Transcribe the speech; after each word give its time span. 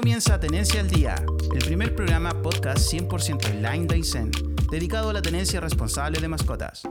comienza 0.00 0.40
Tenencia 0.40 0.80
al 0.80 0.88
Día, 0.88 1.14
el 1.52 1.62
primer 1.62 1.94
programa 1.94 2.30
podcast 2.40 2.90
100% 2.90 3.50
online 3.50 3.86
de 3.86 3.96
Aysén, 3.96 4.30
dedicado 4.70 5.10
a 5.10 5.12
la 5.12 5.20
tenencia 5.20 5.60
responsable 5.60 6.18
de 6.18 6.26
mascotas. 6.26 6.84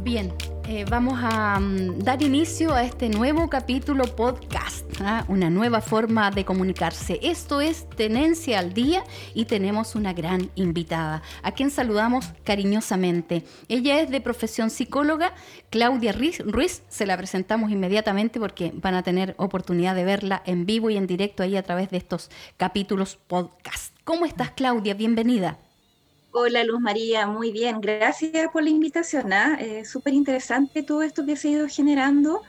Bien, 0.00 0.32
eh, 0.66 0.86
vamos 0.88 1.20
a 1.22 1.60
mm, 1.60 1.98
dar 1.98 2.22
inicio 2.22 2.72
a 2.72 2.84
este 2.84 3.10
nuevo 3.10 3.50
capítulo 3.50 4.04
podcast, 4.04 4.86
una 5.28 5.50
nueva 5.50 5.80
forma 5.80 6.30
de 6.30 6.44
comunicarse. 6.44 7.18
Esto 7.22 7.60
es 7.60 7.88
Tenencia 7.90 8.60
al 8.60 8.72
Día 8.72 9.02
y 9.34 9.46
tenemos 9.46 9.96
una 9.96 10.12
gran 10.12 10.50
invitada, 10.54 11.22
a 11.42 11.52
quien 11.52 11.70
saludamos 11.70 12.30
cariñosamente. 12.44 13.42
Ella 13.68 14.00
es 14.00 14.10
de 14.10 14.20
profesión 14.20 14.70
psicóloga, 14.70 15.34
Claudia 15.70 16.12
Ruiz, 16.12 16.82
se 16.88 17.06
la 17.06 17.16
presentamos 17.16 17.72
inmediatamente 17.72 18.38
porque 18.38 18.72
van 18.74 18.94
a 18.94 19.02
tener 19.02 19.34
oportunidad 19.38 19.96
de 19.96 20.04
verla 20.04 20.42
en 20.46 20.66
vivo 20.66 20.88
y 20.88 20.96
en 20.96 21.08
directo 21.08 21.42
ahí 21.42 21.56
a 21.56 21.64
través 21.64 21.90
de 21.90 21.96
estos 21.96 22.30
capítulos 22.56 23.18
podcast. 23.26 23.96
¿Cómo 24.04 24.24
estás, 24.24 24.52
Claudia? 24.52 24.94
Bienvenida. 24.94 25.58
Hola 26.30 26.64
Luz 26.64 26.80
María, 26.80 27.26
muy 27.26 27.50
bien, 27.52 27.80
gracias 27.80 28.50
por 28.52 28.62
la 28.62 28.70
invitación. 28.70 29.32
¿ah? 29.32 29.58
Eh, 29.60 29.84
Súper 29.84 30.14
interesante 30.14 30.82
todo 30.82 31.02
esto 31.02 31.26
que 31.26 31.36
se 31.36 31.48
ha 31.48 31.50
ido 31.50 31.68
generando 31.68 32.40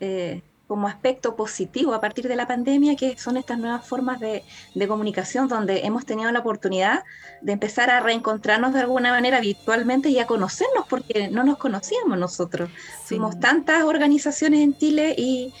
eh, 0.00 0.40
como 0.70 0.86
aspecto 0.86 1.34
positivo 1.34 1.94
a 1.94 2.00
partir 2.00 2.28
de 2.28 2.36
la 2.36 2.46
pandemia, 2.46 2.94
que 2.94 3.18
son 3.18 3.36
estas 3.36 3.58
nuevas 3.58 3.84
formas 3.84 4.20
de, 4.20 4.44
comunicación 4.86 5.48
donde 5.48 5.80
hemos 5.80 6.06
tenido 6.06 6.30
la 6.30 6.38
oportunidad 6.38 7.02
de 7.42 7.54
empezar 7.54 7.90
a 7.90 7.98
reencontrarnos 7.98 8.72
de 8.72 8.78
alguna 8.78 9.10
manera 9.10 9.40
virtualmente 9.40 10.10
y 10.10 10.20
a 10.20 10.28
conocernos, 10.28 10.86
porque 10.88 11.28
no 11.28 11.42
nos 11.42 11.58
conocíamos 11.58 12.16
nosotros. 12.16 12.70
Somos 13.04 13.40
tantas 13.40 13.82
organizaciones 13.82 14.60
en 14.60 14.78
Chile 14.78 15.16
y 15.18 15.52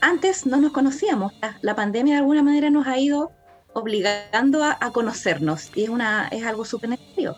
antes 0.00 0.44
no 0.44 0.56
nos 0.56 0.72
conocíamos. 0.72 1.32
la 1.60 1.76
pandemia 1.76 2.14
de 2.14 2.18
alguna 2.18 2.42
manera 2.42 2.68
nos 2.68 2.88
ha 2.88 2.98
ido 2.98 3.30
obligando 3.74 4.64
a, 4.64 4.90
conocernos 4.92 5.70
y 5.76 5.84
es, 5.84 5.88
una, 5.88 6.26
es 6.32 6.44
algo 6.44 6.64
súper 6.64 6.90
necesario. 6.90 7.36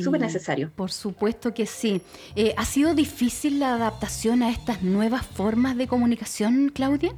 Súper 0.00 0.20
necesario. 0.20 0.70
Por 0.74 0.90
supuesto 0.90 1.52
que 1.52 1.66
sí. 1.66 2.02
Eh, 2.36 2.54
¿Ha 2.56 2.64
sido 2.64 2.94
difícil 2.94 3.58
la 3.58 3.74
adaptación 3.74 4.42
a 4.42 4.50
estas 4.50 4.82
nuevas 4.82 5.26
formas 5.26 5.76
de 5.76 5.88
comunicación, 5.88 6.70
Claudia? 6.74 7.12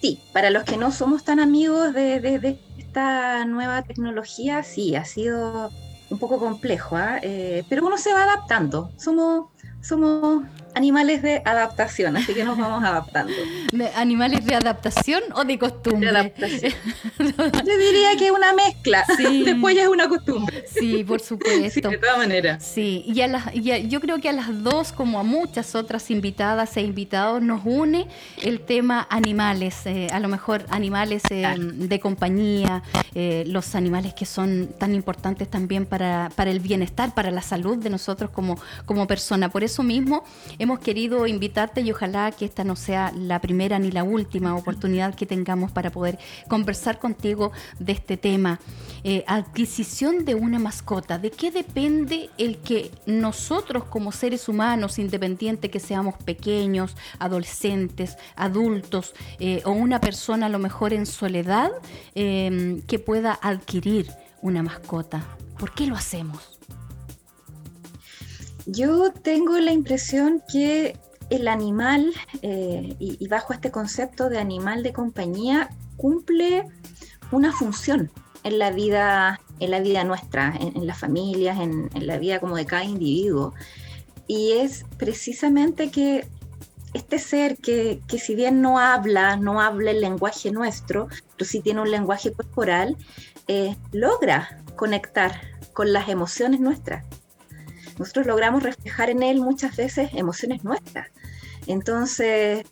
Sí, 0.00 0.20
para 0.32 0.50
los 0.50 0.64
que 0.64 0.76
no 0.76 0.92
somos 0.92 1.24
tan 1.24 1.40
amigos 1.40 1.94
de, 1.94 2.58
esta 2.78 3.44
nueva 3.44 3.82
tecnología, 3.82 4.62
sí, 4.62 4.94
ha 4.94 5.04
sido 5.04 5.70
un 6.10 6.18
poco 6.18 6.38
complejo, 6.38 6.96
¿ah? 6.96 7.18
eh, 7.22 7.64
pero 7.68 7.86
uno 7.86 7.98
se 7.98 8.12
va 8.12 8.24
adaptando. 8.24 8.90
Somos, 8.96 9.50
somos 9.80 10.44
animales 10.76 11.22
de 11.22 11.40
adaptación, 11.44 12.16
así 12.18 12.34
que 12.34 12.44
nos 12.44 12.58
vamos 12.58 12.84
adaptando. 12.84 13.32
¿Animales 13.96 14.44
de 14.44 14.54
adaptación 14.54 15.22
o 15.34 15.44
de 15.44 15.58
costumbre? 15.58 16.12
De 16.12 16.18
adaptación. 16.18 16.72
Yo 17.18 17.78
diría 17.78 18.16
que 18.18 18.26
es 18.26 18.30
una 18.30 18.52
mezcla. 18.52 19.04
Después 19.44 19.74
ya 19.74 19.84
es 19.84 19.88
una 19.88 20.08
costumbre. 20.08 20.64
Sí, 20.68 21.02
por 21.02 21.20
supuesto. 21.20 21.88
de 21.88 21.98
todas 21.98 22.18
maneras. 22.18 22.62
Sí, 22.62 23.04
y, 23.06 23.22
a 23.22 23.26
las, 23.26 23.54
yo 23.54 24.00
creo 24.00 24.20
que 24.20 24.28
a 24.28 24.32
las 24.32 24.62
dos, 24.62 24.92
como 24.92 25.18
a 25.18 25.22
muchas 25.22 25.74
otras 25.74 26.10
invitadas 26.10 26.76
e 26.76 26.82
invitados, 26.82 27.40
nos 27.40 27.62
une 27.64 28.06
el 28.42 28.60
tema 28.60 29.06
animales. 29.10 29.86
Eh, 29.86 30.08
a 30.12 30.20
lo 30.20 30.28
mejor 30.28 30.66
animales 30.68 31.22
eh, 31.30 31.54
de 31.58 32.00
compañía, 32.00 32.82
eh, 33.14 33.44
los 33.46 33.74
animales 33.74 34.12
que 34.12 34.26
son 34.26 34.68
tan 34.78 34.94
importantes 34.94 35.48
también 35.48 35.86
para, 35.86 36.30
para 36.34 36.50
el 36.50 36.60
bienestar, 36.60 37.14
para 37.14 37.30
la 37.30 37.40
salud 37.40 37.78
de 37.78 37.88
nosotros 37.88 38.30
como, 38.30 38.58
como 38.84 39.06
persona. 39.06 39.48
Por 39.48 39.64
eso 39.64 39.82
mismo, 39.82 40.24
hemos 40.66 40.80
querido 40.80 41.28
invitarte 41.28 41.80
y 41.82 41.92
ojalá 41.92 42.32
que 42.32 42.44
esta 42.44 42.64
no 42.64 42.74
sea 42.74 43.12
la 43.16 43.40
primera 43.40 43.78
ni 43.78 43.92
la 43.92 44.02
última 44.02 44.56
oportunidad 44.56 45.14
que 45.14 45.24
tengamos 45.24 45.70
para 45.70 45.92
poder 45.92 46.18
conversar 46.48 46.98
contigo 46.98 47.52
de 47.78 47.92
este 47.92 48.16
tema. 48.16 48.58
Eh, 49.04 49.22
adquisición 49.28 50.24
de 50.24 50.34
una 50.34 50.58
mascota. 50.58 51.20
¿De 51.20 51.30
qué 51.30 51.52
depende 51.52 52.30
el 52.36 52.58
que 52.58 52.90
nosotros 53.06 53.84
como 53.84 54.10
seres 54.10 54.48
humanos, 54.48 54.98
independiente 54.98 55.70
que 55.70 55.78
seamos 55.78 56.16
pequeños, 56.16 56.96
adolescentes, 57.20 58.16
adultos 58.34 59.14
eh, 59.38 59.62
o 59.64 59.70
una 59.70 60.00
persona 60.00 60.46
a 60.46 60.48
lo 60.48 60.58
mejor 60.58 60.92
en 60.92 61.06
soledad, 61.06 61.70
eh, 62.16 62.82
que 62.88 62.98
pueda 62.98 63.38
adquirir 63.40 64.10
una 64.42 64.64
mascota? 64.64 65.24
¿Por 65.60 65.72
qué 65.74 65.86
lo 65.86 65.94
hacemos? 65.94 66.55
Yo 68.66 69.12
tengo 69.12 69.58
la 69.60 69.70
impresión 69.70 70.42
que 70.52 70.98
el 71.30 71.46
animal, 71.46 72.12
eh, 72.42 72.96
y, 72.98 73.28
bajo 73.28 73.52
este 73.52 73.70
concepto 73.70 74.28
de 74.28 74.38
animal 74.38 74.82
de 74.82 74.92
compañía, 74.92 75.70
cumple 75.96 76.64
una 77.30 77.52
función 77.52 78.10
en 78.42 78.58
la 78.58 78.70
vida, 78.70 79.40
en 79.60 79.70
la 79.70 79.80
vida 79.80 80.02
nuestra, 80.02 80.52
en, 80.58 80.84
las 80.84 80.98
familias, 80.98 81.60
en, 81.60 81.90
la 81.94 82.18
vida 82.18 82.40
como 82.40 82.56
de 82.56 82.66
cada 82.66 82.84
individuo. 82.84 83.54
Y 84.26 84.52
es 84.52 84.84
precisamente 84.98 85.90
que 85.90 86.26
este 86.92 87.20
ser 87.20 87.58
que, 87.58 88.00
si 88.18 88.34
bien 88.34 88.60
no 88.60 88.80
habla, 88.80 89.36
no 89.36 89.60
habla 89.60 89.92
el 89.92 90.00
lenguaje 90.00 90.50
nuestro, 90.50 91.06
pero 91.36 91.48
sí 91.48 91.60
tiene 91.60 91.82
un 91.82 91.90
lenguaje 91.90 92.32
corporal, 92.32 92.96
eh, 93.46 93.76
logra 93.92 94.64
conectar 94.74 95.40
con 95.72 95.92
las 95.92 96.08
emociones 96.08 96.58
nuestras 96.58 97.04
nosotros 97.98 98.26
logramos 98.26 98.62
reflejar 98.62 99.10
en 99.10 99.22
él 99.22 99.40
muchas 99.40 99.76
veces 99.76 100.10
emociones 100.14 100.64
nuestras. 100.64 101.08
Entonces 101.66 102.64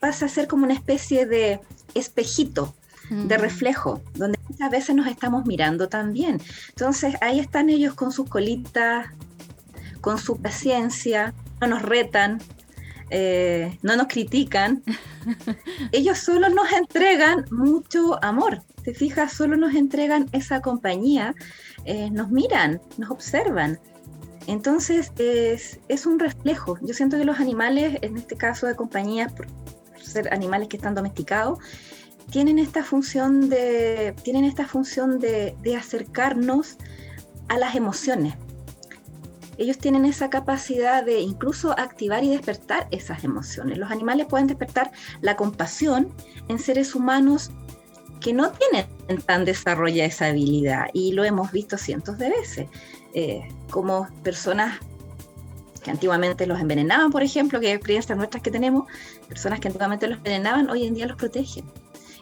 pasa 0.00 0.26
a 0.26 0.28
ser 0.28 0.46
como 0.46 0.64
una 0.64 0.74
especie 0.74 1.26
de 1.26 1.60
espejito, 1.94 2.74
de 3.10 3.38
reflejo, 3.38 4.02
donde 4.14 4.38
muchas 4.48 4.70
veces 4.70 4.94
nos 4.94 5.06
estamos 5.06 5.46
mirando 5.46 5.88
también. 5.88 6.40
Entonces 6.68 7.14
ahí 7.22 7.40
están 7.40 7.70
ellos 7.70 7.94
con 7.94 8.12
sus 8.12 8.28
colitas, 8.28 9.06
con 10.02 10.18
su 10.18 10.36
paciencia, 10.36 11.32
no 11.60 11.68
nos 11.68 11.82
retan, 11.82 12.38
eh, 13.10 13.78
no 13.82 13.96
nos 13.96 14.08
critican. 14.08 14.82
ellos 15.92 16.18
solo 16.18 16.48
nos 16.48 16.70
entregan 16.72 17.46
mucho 17.50 18.22
amor. 18.22 18.62
Te 18.84 18.94
fijas, 18.94 19.32
solo 19.32 19.56
nos 19.56 19.74
entregan 19.74 20.28
esa 20.32 20.60
compañía, 20.60 21.34
eh, 21.84 22.10
nos 22.10 22.30
miran, 22.30 22.80
nos 22.96 23.10
observan. 23.10 23.78
Entonces 24.48 25.12
es, 25.18 26.06
un 26.06 26.18
reflejo. 26.18 26.78
Yo 26.80 26.94
siento 26.94 27.18
que 27.18 27.26
los 27.26 27.38
animales, 27.38 27.98
en 28.00 28.16
este 28.16 28.34
caso 28.38 28.66
de 28.66 28.74
compañías, 28.74 29.30
por 29.30 29.46
ser 30.02 30.32
animales 30.32 30.68
que 30.68 30.78
están 30.78 30.94
domesticados, 30.94 31.58
tienen 32.30 32.58
esta 32.58 32.82
función 32.82 33.50
de, 33.50 34.14
tienen 34.22 34.44
esta 34.44 34.66
función 34.66 35.18
de, 35.18 35.54
acercarnos 35.76 36.78
a 37.48 37.58
las 37.58 37.74
emociones. 37.74 38.36
Ellos 39.58 39.76
tienen 39.76 40.06
esa 40.06 40.30
capacidad 40.30 41.04
de 41.04 41.20
incluso 41.20 41.78
activar 41.78 42.24
y 42.24 42.30
despertar 42.30 42.88
esas 42.90 43.24
emociones. 43.24 43.76
Los 43.76 43.90
animales 43.90 44.28
pueden 44.30 44.46
despertar 44.46 44.92
la 45.20 45.36
compasión 45.36 46.10
en 46.48 46.58
seres 46.58 46.94
humanos 46.94 47.50
que 48.20 48.32
no 48.32 48.50
tienen 48.52 48.86
tan 49.26 49.44
desarrollada 49.44 50.06
esa 50.06 50.26
habilidad 50.26 50.86
y 50.94 51.12
lo 51.12 51.24
hemos 51.24 51.52
visto 51.52 51.76
cientos 51.76 52.16
de 52.16 52.30
veces. 52.30 52.68
Eh, 53.14 53.48
como 53.70 54.08
personas 54.22 54.78
que 55.82 55.90
antiguamente 55.90 56.46
los 56.46 56.60
envenenaban, 56.60 57.10
por 57.10 57.22
ejemplo, 57.22 57.60
que 57.60 57.72
experiencias 57.72 58.16
nuestras 58.16 58.42
que 58.42 58.50
tenemos, 58.50 58.86
personas 59.28 59.60
que 59.60 59.68
antiguamente 59.68 60.06
los 60.08 60.18
envenenaban, 60.18 60.68
hoy 60.70 60.86
en 60.86 60.94
día 60.94 61.06
los 61.06 61.16
protegen. 61.16 61.64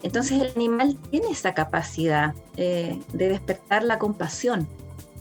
Entonces 0.03 0.41
el 0.41 0.53
animal 0.55 0.99
tiene 1.11 1.31
esa 1.31 1.55
capacidad 1.55 2.35
eh, 2.57 3.01
de 3.13 3.29
despertar 3.29 3.83
la 3.83 3.99
compasión 3.99 4.69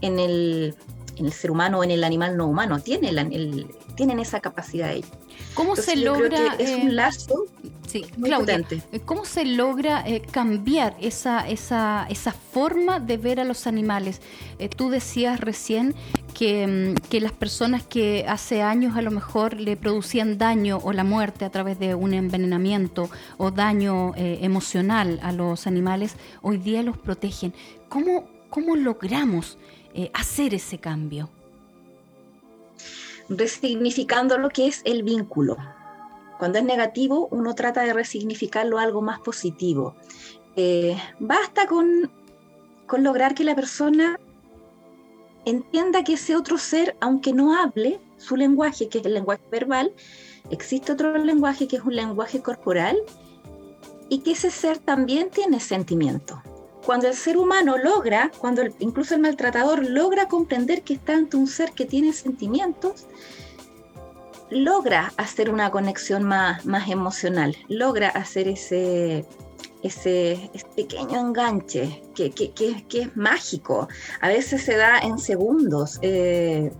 en 0.01 0.19
el, 0.19 0.75
en 1.15 1.25
el, 1.25 1.33
ser 1.33 1.51
humano 1.51 1.79
o 1.79 1.83
en 1.83 1.91
el 1.91 2.03
animal 2.03 2.37
no 2.37 2.47
humano, 2.47 2.79
tiene 2.79 3.09
el, 3.09 3.67
tienen 3.95 4.19
esa 4.19 4.41
capacidad 4.41 4.91
ellos. 4.91 5.09
¿Cómo 5.55 5.75
se 5.75 5.95
logra? 5.95 6.55
es 6.59 6.71
un 6.71 6.89
eh, 6.89 6.93
lazo 6.93 7.45
Sí, 7.87 8.03
Claudia, 8.21 8.61
eh, 8.91 8.99
¿cómo 9.05 9.25
se 9.25 9.45
logra 9.45 10.03
eh, 10.07 10.21
cambiar 10.31 10.95
esa, 10.99 11.47
esa, 11.47 12.07
esa, 12.09 12.31
forma 12.31 12.99
de 12.99 13.17
ver 13.17 13.39
a 13.39 13.43
los 13.43 13.67
animales? 13.67 14.21
Eh, 14.59 14.69
tú 14.69 14.89
decías 14.89 15.39
recién 15.39 15.93
que, 16.33 16.67
mm, 16.67 17.07
que, 17.09 17.21
las 17.21 17.31
personas 17.31 17.83
que 17.83 18.25
hace 18.27 18.61
años 18.61 18.97
a 18.97 19.01
lo 19.01 19.11
mejor 19.11 19.59
le 19.59 19.77
producían 19.77 20.37
daño 20.37 20.79
o 20.83 20.93
la 20.93 21.03
muerte 21.03 21.45
a 21.45 21.51
través 21.51 21.79
de 21.79 21.95
un 21.95 22.13
envenenamiento 22.13 23.09
o 23.37 23.51
daño 23.51 24.13
emocional 24.15 25.19
a 25.21 25.31
los 25.31 25.67
animales, 25.67 26.15
hoy 26.41 26.57
día 26.57 26.81
los 26.83 26.97
protegen. 26.97 27.53
¿Cómo, 27.87 28.27
cómo 28.49 28.75
logramos 28.75 29.57
hacer 30.13 30.53
ese 30.53 30.79
cambio? 30.79 31.29
Resignificando 33.29 34.37
lo 34.37 34.49
que 34.49 34.67
es 34.67 34.81
el 34.85 35.03
vínculo 35.03 35.57
cuando 36.37 36.59
es 36.59 36.65
negativo, 36.65 37.27
uno 37.31 37.55
trata 37.55 37.81
de 37.83 37.93
resignificarlo 37.93 38.77
a 38.77 38.83
algo 38.83 39.01
más 39.01 39.19
positivo. 39.19 39.95
Eh, 40.55 40.97
basta 41.19 41.67
con, 41.67 42.11
con 42.87 43.03
lograr 43.03 43.35
que 43.35 43.43
la 43.43 43.55
persona 43.55 44.19
entienda 45.45 46.03
que 46.03 46.13
ese 46.13 46.35
otro 46.35 46.57
ser, 46.57 46.97
aunque 46.99 47.33
no 47.33 47.57
hable 47.57 47.99
su 48.17 48.35
lenguaje, 48.35 48.89
que 48.89 48.99
es 48.99 49.05
el 49.05 49.13
lenguaje 49.13 49.43
verbal, 49.49 49.93
existe 50.49 50.91
otro 50.91 51.17
lenguaje 51.17 51.67
que 51.67 51.77
es 51.77 51.83
un 51.83 51.95
lenguaje 51.95 52.41
corporal 52.41 52.97
y 54.09 54.19
que 54.19 54.31
ese 54.31 54.51
ser 54.51 54.77
también 54.77 55.29
tiene 55.29 55.59
sentimiento. 55.59 56.41
Cuando 56.85 57.07
el 57.07 57.15
ser 57.15 57.37
humano 57.37 57.77
logra, 57.77 58.31
cuando 58.37 58.61
incluso 58.79 59.15
el 59.15 59.21
maltratador 59.21 59.83
logra 59.89 60.27
comprender 60.27 60.83
que 60.83 60.93
está 60.93 61.13
ante 61.13 61.35
un 61.35 61.47
ser 61.47 61.71
que 61.71 61.85
tiene 61.85 62.13
sentimientos, 62.13 63.07
logra 64.51 65.11
hacer 65.17 65.49
una 65.49 65.71
conexión 65.71 66.23
más, 66.23 66.65
más 66.65 66.87
emocional, 66.89 67.55
logra 67.69 68.09
hacer 68.09 68.47
ese, 68.47 69.25
ese, 69.81 70.51
pequeño 70.75 71.19
enganche 71.19 72.03
que, 72.13 72.31
es 72.93 73.17
mágico. 73.17 73.87
A 74.21 74.27
veces 74.27 74.63
se 74.63 74.77
da 74.77 74.99
en 74.99 75.17
segundos. 75.17 75.97
Eh, 76.03 76.71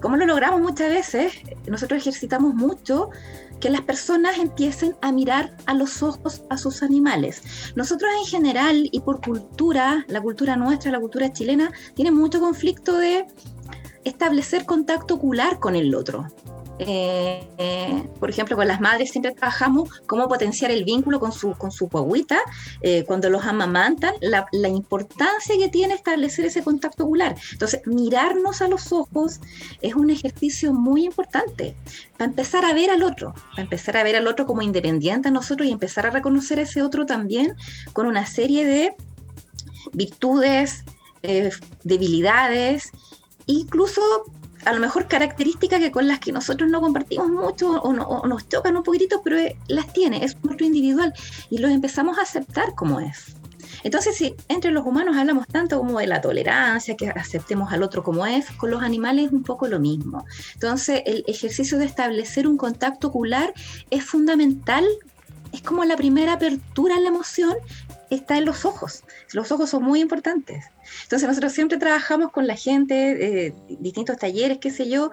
¿Cómo 0.00 0.16
lo 0.16 0.26
logramos 0.26 0.60
muchas 0.60 0.90
veces? 0.90 1.32
Nosotros 1.66 2.00
ejercitamos 2.00 2.54
mucho 2.54 3.10
que 3.60 3.70
las 3.70 3.82
personas 3.82 4.38
empiecen 4.38 4.96
a 5.00 5.12
mirar 5.12 5.56
a 5.66 5.74
los 5.74 6.02
ojos 6.02 6.42
a 6.50 6.56
sus 6.56 6.82
animales. 6.82 7.42
Nosotros 7.76 8.10
en 8.18 8.26
general 8.26 8.88
y 8.90 9.00
por 9.00 9.20
cultura, 9.20 10.04
la 10.08 10.20
cultura 10.20 10.56
nuestra, 10.56 10.90
la 10.90 11.00
cultura 11.00 11.32
chilena, 11.32 11.72
tiene 11.94 12.10
mucho 12.10 12.40
conflicto 12.40 12.98
de 12.98 13.26
establecer 14.04 14.64
contacto 14.66 15.14
ocular 15.14 15.58
con 15.58 15.76
el 15.76 15.94
otro. 15.94 16.26
Eh, 16.78 17.46
eh, 17.58 18.08
por 18.18 18.30
ejemplo, 18.30 18.56
con 18.56 18.66
las 18.66 18.80
madres 18.80 19.10
siempre 19.10 19.32
trabajamos 19.32 19.90
cómo 20.06 20.28
potenciar 20.28 20.72
el 20.72 20.84
vínculo 20.84 21.20
con 21.20 21.30
su, 21.30 21.52
con 21.52 21.70
su 21.70 21.88
guaguita 21.88 22.40
eh, 22.80 23.04
cuando 23.04 23.30
los 23.30 23.44
amamantan, 23.44 24.14
la, 24.20 24.44
importancia 24.68 25.56
que 25.56 25.68
tiene 25.68 25.94
establecer 25.94 26.46
ese 26.46 26.62
contacto 26.62 27.04
ocular. 27.04 27.36
Entonces, 27.52 27.82
mirarnos 27.86 28.60
a 28.60 28.68
los 28.68 28.92
ojos 28.92 29.40
es 29.82 29.94
un 29.94 30.10
ejercicio 30.10 30.72
muy 30.72 31.04
importante 31.04 31.76
para 32.16 32.30
empezar 32.30 32.64
a 32.64 32.74
ver 32.74 32.90
al 32.90 33.02
otro, 33.02 33.34
para 33.50 33.62
empezar 33.62 33.96
a 33.96 34.02
ver 34.02 34.16
al 34.16 34.26
otro 34.26 34.46
como 34.46 34.62
independiente 34.62 35.28
a 35.28 35.30
nosotros 35.30 35.68
y 35.68 35.72
empezar 35.72 36.06
a 36.06 36.10
reconocer 36.10 36.58
ese 36.58 36.82
otro 36.82 37.06
también 37.06 37.54
con 37.92 38.06
una 38.06 38.26
serie 38.26 38.64
de 38.64 38.96
virtudes, 39.92 40.84
debilidades, 41.84 42.90
incluso 43.46 44.02
a 44.64 44.72
lo 44.72 44.80
mejor 44.80 45.06
características 45.06 45.80
que 45.80 45.90
con 45.90 46.08
las 46.08 46.20
que 46.20 46.32
nosotros 46.32 46.70
no 46.70 46.80
compartimos 46.80 47.28
mucho 47.28 47.80
o, 47.80 48.26
nos 48.26 48.48
chocan 48.48 48.76
un 48.76 48.82
poquitito, 48.82 49.22
pero 49.22 49.38
eh, 49.38 49.56
las 49.68 49.92
tiene, 49.92 50.24
es 50.24 50.36
nuestro 50.42 50.66
individual 50.66 51.12
y 51.50 51.58
los 51.58 51.70
empezamos 51.70 52.18
a 52.18 52.22
aceptar 52.22 52.74
como 52.74 53.00
es. 53.00 53.34
Entonces, 53.82 54.16
si 54.16 54.34
entre 54.48 54.70
los 54.70 54.86
humanos 54.86 55.16
hablamos 55.16 55.46
tanto 55.46 55.78
como 55.78 55.98
de 55.98 56.06
la 56.06 56.20
tolerancia, 56.20 56.96
que 56.96 57.08
aceptemos 57.10 57.72
al 57.72 57.82
otro 57.82 58.02
como 58.02 58.24
es, 58.24 58.50
con 58.52 58.70
los 58.70 58.82
animales 58.82 59.26
es 59.26 59.32
un 59.32 59.42
poco 59.42 59.68
lo 59.68 59.78
mismo. 59.78 60.24
Entonces, 60.54 61.02
el 61.04 61.24
ejercicio 61.26 61.78
de 61.78 61.84
establecer 61.84 62.46
un 62.46 62.56
contacto 62.56 63.08
ocular 63.08 63.52
es 63.90 64.04
fundamental, 64.04 64.84
es 65.52 65.62
como 65.62 65.84
la 65.84 65.96
primera 65.96 66.34
apertura 66.34 66.96
en 66.96 67.04
la 67.04 67.10
emoción 67.10 67.54
está 68.14 68.38
en 68.38 68.44
los 68.44 68.64
ojos. 68.64 69.04
Los 69.32 69.52
ojos 69.52 69.70
son 69.70 69.82
muy 69.82 70.00
importantes. 70.00 70.64
Entonces 71.04 71.28
nosotros 71.28 71.52
siempre 71.52 71.78
trabajamos 71.78 72.30
con 72.32 72.46
la 72.46 72.56
gente, 72.56 73.46
eh, 73.46 73.54
distintos 73.80 74.16
talleres, 74.16 74.58
qué 74.58 74.70
sé 74.70 74.88
yo, 74.88 75.10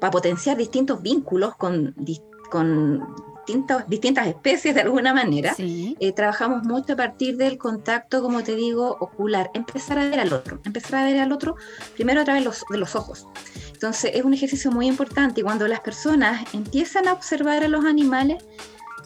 para 0.00 0.10
potenciar 0.10 0.56
distintos 0.56 1.02
vínculos 1.02 1.56
con, 1.56 1.94
con 2.50 3.14
distintas 3.88 4.26
especies 4.26 4.74
de 4.74 4.80
alguna 4.80 5.14
manera. 5.14 5.54
Eh, 5.58 6.12
trabajamos 6.12 6.64
mucho 6.64 6.94
a 6.94 6.96
partir 6.96 7.36
del 7.36 7.58
contacto, 7.58 8.22
como 8.22 8.42
te 8.42 8.54
digo, 8.54 8.96
ocular. 9.00 9.50
Empezar 9.54 9.98
a 9.98 10.08
ver 10.08 10.20
al 10.20 10.32
otro, 10.32 10.60
empezar 10.64 11.04
a 11.04 11.06
ver 11.06 11.18
al 11.20 11.32
otro 11.32 11.56
primero 11.94 12.20
a 12.20 12.24
través 12.24 12.44
los, 12.44 12.64
de 12.70 12.78
los 12.78 12.96
ojos. 12.96 13.26
Entonces 13.72 14.12
es 14.14 14.24
un 14.24 14.34
ejercicio 14.34 14.70
muy 14.70 14.86
importante 14.86 15.40
y 15.40 15.44
cuando 15.44 15.68
las 15.68 15.80
personas 15.80 16.42
empiezan 16.54 17.08
a 17.08 17.12
observar 17.12 17.62
a 17.62 17.68
los 17.68 17.84
animales, 17.84 18.44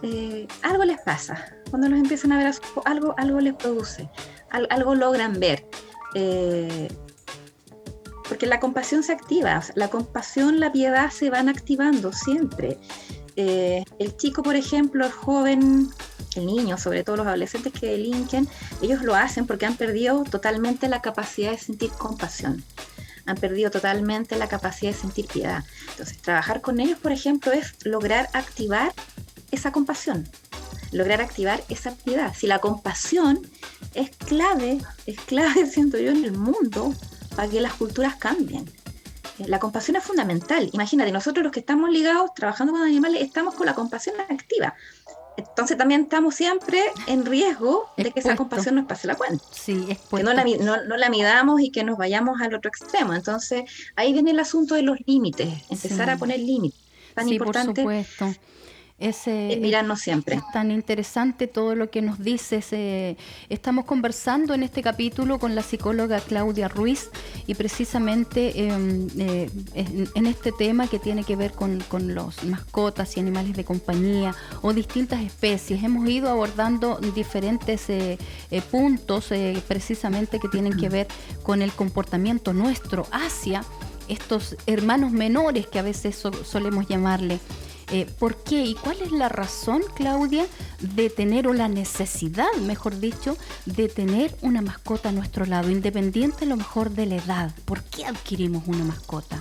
eh, 0.02 0.46
algo 0.62 0.84
les 0.84 1.00
pasa. 1.00 1.54
Cuando 1.70 1.88
los 1.88 1.98
empiezan 1.98 2.32
a 2.32 2.38
ver, 2.38 2.54
algo, 2.84 3.14
algo 3.16 3.40
les 3.40 3.54
produce, 3.54 4.08
algo 4.50 4.94
logran 4.94 5.38
ver. 5.38 5.66
Eh, 6.14 6.88
porque 8.28 8.46
la 8.46 8.60
compasión 8.60 9.02
se 9.02 9.12
activa, 9.12 9.60
la 9.74 9.88
compasión, 9.88 10.60
la 10.60 10.70
piedad 10.70 11.10
se 11.10 11.30
van 11.30 11.48
activando 11.48 12.12
siempre. 12.12 12.78
Eh, 13.36 13.84
el 13.98 14.16
chico, 14.16 14.42
por 14.42 14.56
ejemplo, 14.56 15.04
el 15.04 15.12
joven, 15.12 15.88
el 16.36 16.46
niño, 16.46 16.78
sobre 16.78 17.02
todo 17.02 17.16
los 17.16 17.26
adolescentes 17.26 17.72
que 17.72 17.88
delinquen, 17.88 18.48
ellos 18.82 19.02
lo 19.02 19.14
hacen 19.16 19.46
porque 19.46 19.66
han 19.66 19.76
perdido 19.76 20.22
totalmente 20.24 20.88
la 20.88 21.02
capacidad 21.02 21.50
de 21.50 21.58
sentir 21.58 21.90
compasión 21.90 22.62
han 23.26 23.36
perdido 23.36 23.70
totalmente 23.70 24.36
la 24.36 24.48
capacidad 24.48 24.92
de 24.92 24.98
sentir 24.98 25.26
piedad. 25.26 25.64
Entonces, 25.90 26.18
trabajar 26.18 26.60
con 26.60 26.80
ellos, 26.80 26.98
por 26.98 27.12
ejemplo, 27.12 27.52
es 27.52 27.74
lograr 27.84 28.28
activar 28.32 28.92
esa 29.50 29.72
compasión, 29.72 30.28
lograr 30.92 31.20
activar 31.20 31.62
esa 31.68 31.94
piedad. 31.94 32.32
Si 32.36 32.46
la 32.46 32.58
compasión 32.58 33.40
es 33.94 34.10
clave, 34.10 34.78
es 35.06 35.18
clave, 35.20 35.66
siento 35.70 35.98
yo, 35.98 36.10
en 36.10 36.24
el 36.24 36.32
mundo 36.32 36.94
para 37.36 37.48
que 37.48 37.60
las 37.60 37.74
culturas 37.74 38.16
cambien. 38.16 38.70
Eh, 39.38 39.44
la 39.46 39.58
compasión 39.58 39.96
es 39.96 40.04
fundamental. 40.04 40.68
Imagínate, 40.72 41.12
nosotros 41.12 41.44
los 41.44 41.52
que 41.52 41.60
estamos 41.60 41.90
ligados 41.90 42.34
trabajando 42.34 42.72
con 42.72 42.82
animales 42.82 43.22
estamos 43.22 43.54
con 43.54 43.66
la 43.66 43.74
compasión 43.74 44.16
activa. 44.20 44.74
Entonces 45.36 45.78
también 45.78 46.02
estamos 46.02 46.34
siempre 46.34 46.82
en 47.06 47.24
riesgo 47.24 47.90
de 47.96 48.10
que 48.10 48.20
esa 48.20 48.36
compasión 48.36 48.74
nos 48.74 48.86
pase 48.86 49.06
la 49.06 49.14
cuenta. 49.14 49.42
Sí, 49.52 49.86
que 50.10 50.22
no 50.22 50.34
la, 50.34 50.44
no, 50.44 50.96
la, 50.96 51.08
midamos 51.08 51.60
y 51.62 51.70
que 51.70 51.82
nos 51.82 51.96
vayamos 51.96 52.40
al 52.40 52.54
otro 52.54 52.68
extremo. 52.68 53.14
Entonces 53.14 53.64
ahí 53.96 54.12
viene 54.12 54.32
el 54.32 54.40
asunto 54.40 54.74
de 54.74 54.82
los 54.82 54.98
límites, 55.06 55.48
empezar 55.70 56.10
a 56.10 56.18
poner 56.18 56.40
límites. 56.40 56.80
Tan 57.14 57.26
sí, 57.26 57.34
importante. 57.34 57.82
Por 57.82 58.04
supuesto. 58.04 58.40
Es, 59.00 59.26
mirarnos 59.26 60.00
siempre. 60.00 60.36
Es 60.36 60.42
tan 60.52 60.70
interesante 60.70 61.46
todo 61.46 61.74
lo 61.74 61.90
que 61.90 62.02
nos 62.02 62.18
dices. 62.18 62.68
estamos 63.48 63.84
conversando 63.86 64.54
en 64.54 64.62
este 64.62 64.82
capítulo 64.82 65.38
con 65.38 65.54
la 65.54 65.62
psicóloga 65.62 66.20
Claudia 66.20 66.68
Ruiz 66.68 67.10
y 67.46 67.54
precisamente 67.54 68.68
em, 68.68 69.08
eh, 69.18 69.50
en, 70.14 70.26
este 70.26 70.52
tema 70.52 70.86
que 70.86 70.98
tiene 70.98 71.24
que 71.24 71.36
ver 71.36 71.52
con, 71.52 71.80
con 71.88 72.14
los 72.14 72.44
mascotas 72.44 73.16
y 73.16 73.20
animales 73.20 73.56
de 73.56 73.64
compañía 73.64 74.34
o 74.62 74.72
distintas 74.72 75.20
especies. 75.22 75.82
Hemos 75.82 76.08
ido 76.08 76.28
abordando 76.30 76.98
diferentes 77.14 77.88
eh, 77.90 78.18
eh, 78.50 78.62
puntos 78.62 79.30
precisamente 79.66 80.38
que 80.38 80.48
tienen 80.48 80.76
que 80.76 80.88
ver 80.88 81.08
con 81.42 81.62
el 81.62 81.72
comportamiento 81.72 82.52
nuestro 82.52 83.06
hacia 83.10 83.64
estos 84.08 84.56
hermanos 84.66 85.12
menores 85.12 85.66
que 85.66 85.78
a 85.78 85.82
veces 85.82 86.22
solemos 86.44 86.88
llamarle. 86.88 87.38
Eh, 87.92 88.06
¿Por 88.18 88.36
qué 88.36 88.64
y 88.64 88.74
cuál 88.74 89.00
es 89.00 89.10
la 89.10 89.28
razón, 89.28 89.82
Claudia, 89.96 90.46
de 90.80 91.10
tener 91.10 91.48
o 91.48 91.52
la 91.52 91.66
necesidad, 91.66 92.52
mejor 92.62 93.00
dicho, 93.00 93.36
de 93.66 93.88
tener 93.88 94.36
una 94.42 94.62
mascota 94.62 95.08
a 95.08 95.12
nuestro 95.12 95.44
lado, 95.44 95.70
independiente 95.70 96.44
a 96.44 96.48
lo 96.48 96.56
mejor 96.56 96.90
de 96.90 97.06
la 97.06 97.16
edad? 97.16 97.52
¿Por 97.64 97.82
qué 97.82 98.06
adquirimos 98.06 98.62
una 98.68 98.84
mascota? 98.84 99.40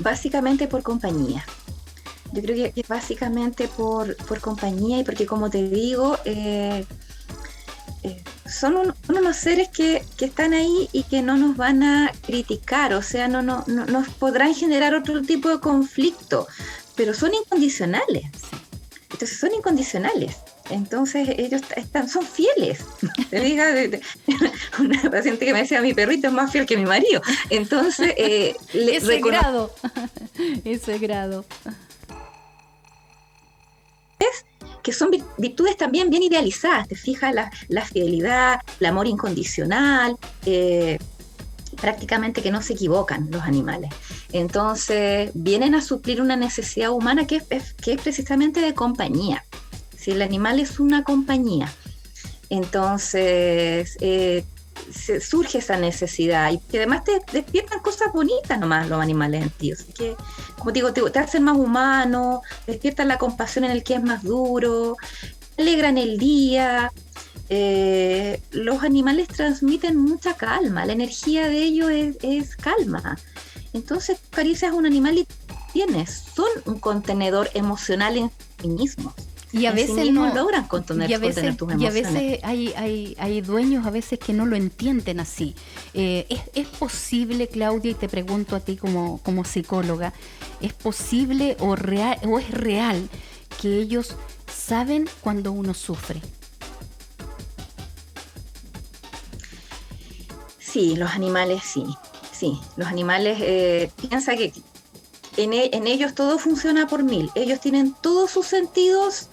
Básicamente 0.00 0.66
por 0.66 0.82
compañía. 0.82 1.44
Yo 2.32 2.42
creo 2.42 2.72
que, 2.74 2.84
básicamente 2.88 3.68
por, 3.68 4.16
compañía 4.40 4.98
y 4.98 5.04
porque, 5.04 5.26
como 5.26 5.50
te 5.50 5.68
digo, 5.68 6.18
eh, 6.24 6.84
eh, 8.02 8.24
son 8.48 8.94
unos 9.08 9.36
seres 9.36 9.68
que, 9.68 10.02
están 10.20 10.52
ahí 10.54 10.88
y 10.92 11.04
que 11.04 11.22
no 11.22 11.36
nos 11.36 11.56
van 11.56 11.82
a 11.82 12.12
criticar, 12.26 12.94
o 12.94 13.02
sea, 13.02 13.28
no, 13.28 13.42
no, 13.42 13.64
nos 13.66 14.08
podrán 14.08 14.54
generar 14.54 14.94
otro 14.94 15.22
tipo 15.22 15.48
de 15.48 15.60
conflicto, 15.60 16.46
pero 16.96 17.14
son 17.14 17.34
incondicionales. 17.34 18.26
Entonces 19.10 19.38
son 19.38 19.54
incondicionales. 19.54 20.36
Entonces 20.70 21.28
ellos 21.38 21.62
están, 21.76 22.08
son 22.08 22.24
fieles. 22.24 22.80
Te 23.30 23.40
diga 23.40 23.66
una 24.78 25.10
paciente 25.10 25.46
que 25.46 25.52
me 25.52 25.60
decía, 25.60 25.80
mi 25.80 25.94
perrito 25.94 26.28
es 26.28 26.32
más 26.32 26.52
fiel 26.52 26.66
que 26.66 26.76
mi 26.76 26.84
marido. 26.84 27.22
Entonces, 27.50 28.14
eh, 28.16 28.54
ese 28.74 29.20
grado, 29.20 29.74
ese 30.64 30.98
grado 30.98 31.44
que 34.88 34.94
son 34.94 35.10
virtudes 35.36 35.76
también 35.76 36.08
bien 36.08 36.22
idealizadas, 36.22 36.88
te 36.88 36.96
fijas, 36.96 37.34
la, 37.34 37.84
fidelidad, 37.84 38.58
el 38.80 38.86
amor 38.86 39.06
incondicional, 39.06 40.16
eh, 40.46 40.96
prácticamente 41.78 42.40
que 42.40 42.50
no 42.50 42.62
se 42.62 42.72
equivocan 42.72 43.28
los 43.30 43.42
animales. 43.42 43.90
Entonces, 44.32 45.30
vienen 45.34 45.74
a 45.74 45.82
suplir 45.82 46.22
una 46.22 46.36
necesidad 46.36 46.90
humana 46.90 47.26
que 47.26 47.42
es, 47.50 47.74
que 47.74 47.92
es 47.92 48.00
precisamente 48.00 48.62
de 48.62 48.72
compañía. 48.72 49.44
Si 49.94 50.12
el 50.12 50.22
animal 50.22 50.58
es 50.58 50.80
una 50.80 51.04
compañía, 51.04 51.70
entonces 52.48 53.98
eh, 54.00 54.42
se 54.92 55.20
surge 55.20 55.58
esa 55.58 55.76
necesidad 55.76 56.50
y 56.52 56.58
que 56.58 56.78
además 56.78 57.04
te 57.04 57.20
despiertan 57.32 57.80
cosas 57.80 58.12
bonitas 58.12 58.58
nomás 58.58 58.88
los 58.88 59.00
animales 59.00 59.42
en 59.42 59.50
ti. 59.50 59.72
Así 59.72 59.92
que, 59.92 60.16
como 60.56 60.72
digo, 60.72 60.92
te, 60.92 61.18
hacen 61.18 61.44
más 61.44 61.56
humano, 61.56 62.42
despiertan 62.66 63.08
la 63.08 63.18
compasión 63.18 63.64
en 63.64 63.70
el 63.70 63.84
que 63.84 63.94
es 63.94 64.02
más 64.02 64.22
duro, 64.22 64.96
alegran 65.58 65.98
el 65.98 66.18
día. 66.18 66.92
Eh, 67.50 68.42
los 68.50 68.82
animales 68.82 69.28
transmiten 69.28 69.96
mucha 69.96 70.34
calma, 70.34 70.84
la 70.84 70.92
energía 70.92 71.48
de 71.48 71.62
ellos 71.62 71.90
es, 71.90 72.56
calma. 72.56 73.18
Entonces, 73.72 74.18
caricias 74.30 74.72
a 74.72 74.74
un 74.74 74.86
animal 74.86 75.18
y 75.18 75.26
tienes, 75.72 76.24
son 76.34 76.48
un 76.66 76.78
contenedor 76.78 77.50
emocional 77.54 78.16
en 78.16 78.30
sí 78.60 78.68
mismos. 78.68 79.14
Y 79.52 79.66
a 79.66 79.72
veces 79.72 80.12
no 80.12 80.34
logran 80.34 80.68
contener, 80.68 81.10
y 81.10 81.14
a 81.14 81.18
veces, 81.18 81.56
tus 81.56 81.70
emociones. 81.72 81.80
Y 81.80 81.86
a 81.86 81.90
veces 81.90 82.40
hay, 82.44 82.72
hay, 82.76 83.16
hay, 83.18 83.40
dueños 83.40 83.86
a 83.86 83.90
veces 83.90 84.18
que 84.18 84.32
no 84.32 84.44
lo 84.44 84.56
entienden 84.56 85.20
así. 85.20 85.54
Eh, 85.94 86.26
¿es, 86.28 86.40
¿es, 86.54 86.68
posible, 86.68 87.48
Claudia, 87.48 87.92
y 87.92 87.94
te 87.94 88.08
pregunto 88.08 88.56
a 88.56 88.60
ti 88.60 88.76
como, 88.76 89.18
como 89.22 89.44
psicóloga, 89.44 90.12
¿es 90.60 90.74
posible 90.74 91.56
o, 91.60 91.76
real, 91.76 92.18
o 92.26 92.38
es 92.38 92.50
real 92.50 93.08
que 93.60 93.80
ellos 93.80 94.16
saben 94.54 95.08
cuando 95.22 95.52
uno 95.52 95.72
sufre? 95.72 96.20
Sí, 100.58 100.94
los 100.96 101.12
animales 101.12 101.62
sí. 101.64 101.84
Sí, 102.38 102.60
los 102.76 102.86
animales 102.86 103.38
eh, 103.40 103.90
piensa 104.00 104.36
que 104.36 104.52
en, 105.38 105.52
e, 105.52 105.70
en, 105.72 105.86
ellos 105.86 106.14
todo 106.14 106.38
funciona 106.38 106.86
por 106.86 107.02
mil. 107.02 107.30
Ellos 107.34 107.60
tienen 107.60 107.94
todos 108.00 108.30
sus 108.30 108.46
sentidos 108.46 109.28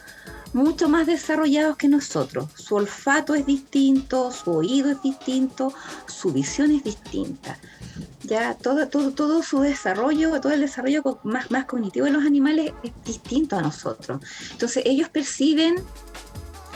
mucho 0.53 0.87
más 0.87 1.05
desarrollados 1.05 1.75
que 1.75 1.89
nosotros. 1.89 2.47
Su 2.55 2.75
olfato 2.75 3.35
es 3.35 3.45
distinto, 3.45 4.31
su 4.31 4.51
oído 4.51 4.89
es 4.89 5.01
distinto, 5.01 5.73
su 6.07 6.31
visión 6.31 6.71
es 6.71 6.83
distinta. 6.83 7.57
Ya 8.23 8.53
todo, 8.53 8.87
todo, 8.87 9.11
todo 9.11 9.43
su 9.43 9.59
desarrollo, 9.59 10.39
todo 10.39 10.53
el 10.53 10.61
desarrollo 10.61 11.19
más, 11.23 11.51
más 11.51 11.65
cognitivo 11.65 12.05
de 12.05 12.13
los 12.13 12.25
animales 12.25 12.71
es 12.83 12.91
distinto 13.03 13.57
a 13.57 13.61
nosotros. 13.61 14.21
Entonces 14.51 14.83
ellos 14.85 15.09
perciben 15.09 15.75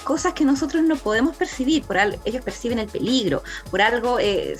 cosas 0.03 0.33
que 0.33 0.43
nosotros 0.43 0.83
no 0.83 0.95
podemos 0.95 1.35
percibir, 1.35 1.83
por 1.83 1.97
algo, 1.97 2.19
ellos 2.25 2.43
perciben 2.43 2.79
el 2.79 2.87
peligro, 2.87 3.43
por 3.71 3.81
algo, 3.81 4.19
eh, 4.19 4.57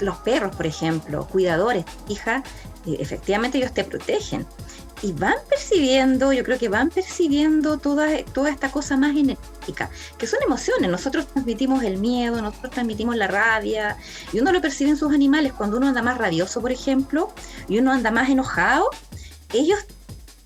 los 0.00 0.16
perros, 0.18 0.54
por 0.54 0.66
ejemplo, 0.66 1.26
cuidadores, 1.26 1.84
hija, 2.08 2.42
efectivamente 2.86 3.58
ellos 3.58 3.72
te 3.72 3.84
protegen, 3.84 4.46
y 5.02 5.12
van 5.12 5.34
percibiendo, 5.48 6.32
yo 6.32 6.44
creo 6.44 6.58
que 6.58 6.68
van 6.68 6.88
percibiendo 6.88 7.76
toda, 7.78 8.22
toda 8.32 8.50
esta 8.50 8.70
cosa 8.70 8.96
más 8.96 9.16
enérgica, 9.16 9.90
que 10.16 10.28
son 10.28 10.38
emociones. 10.46 10.88
Nosotros 10.90 11.26
transmitimos 11.26 11.82
el 11.82 11.98
miedo, 11.98 12.40
nosotros 12.40 12.72
transmitimos 12.72 13.16
la 13.16 13.26
rabia, 13.26 13.96
y 14.32 14.38
uno 14.38 14.52
lo 14.52 14.60
percibe 14.60 14.90
en 14.90 14.96
sus 14.96 15.12
animales. 15.12 15.52
Cuando 15.52 15.78
uno 15.78 15.88
anda 15.88 16.02
más 16.02 16.18
rabioso, 16.18 16.60
por 16.60 16.70
ejemplo, 16.70 17.32
y 17.68 17.78
uno 17.78 17.90
anda 17.92 18.12
más 18.12 18.30
enojado, 18.30 18.90
ellos 19.52 19.80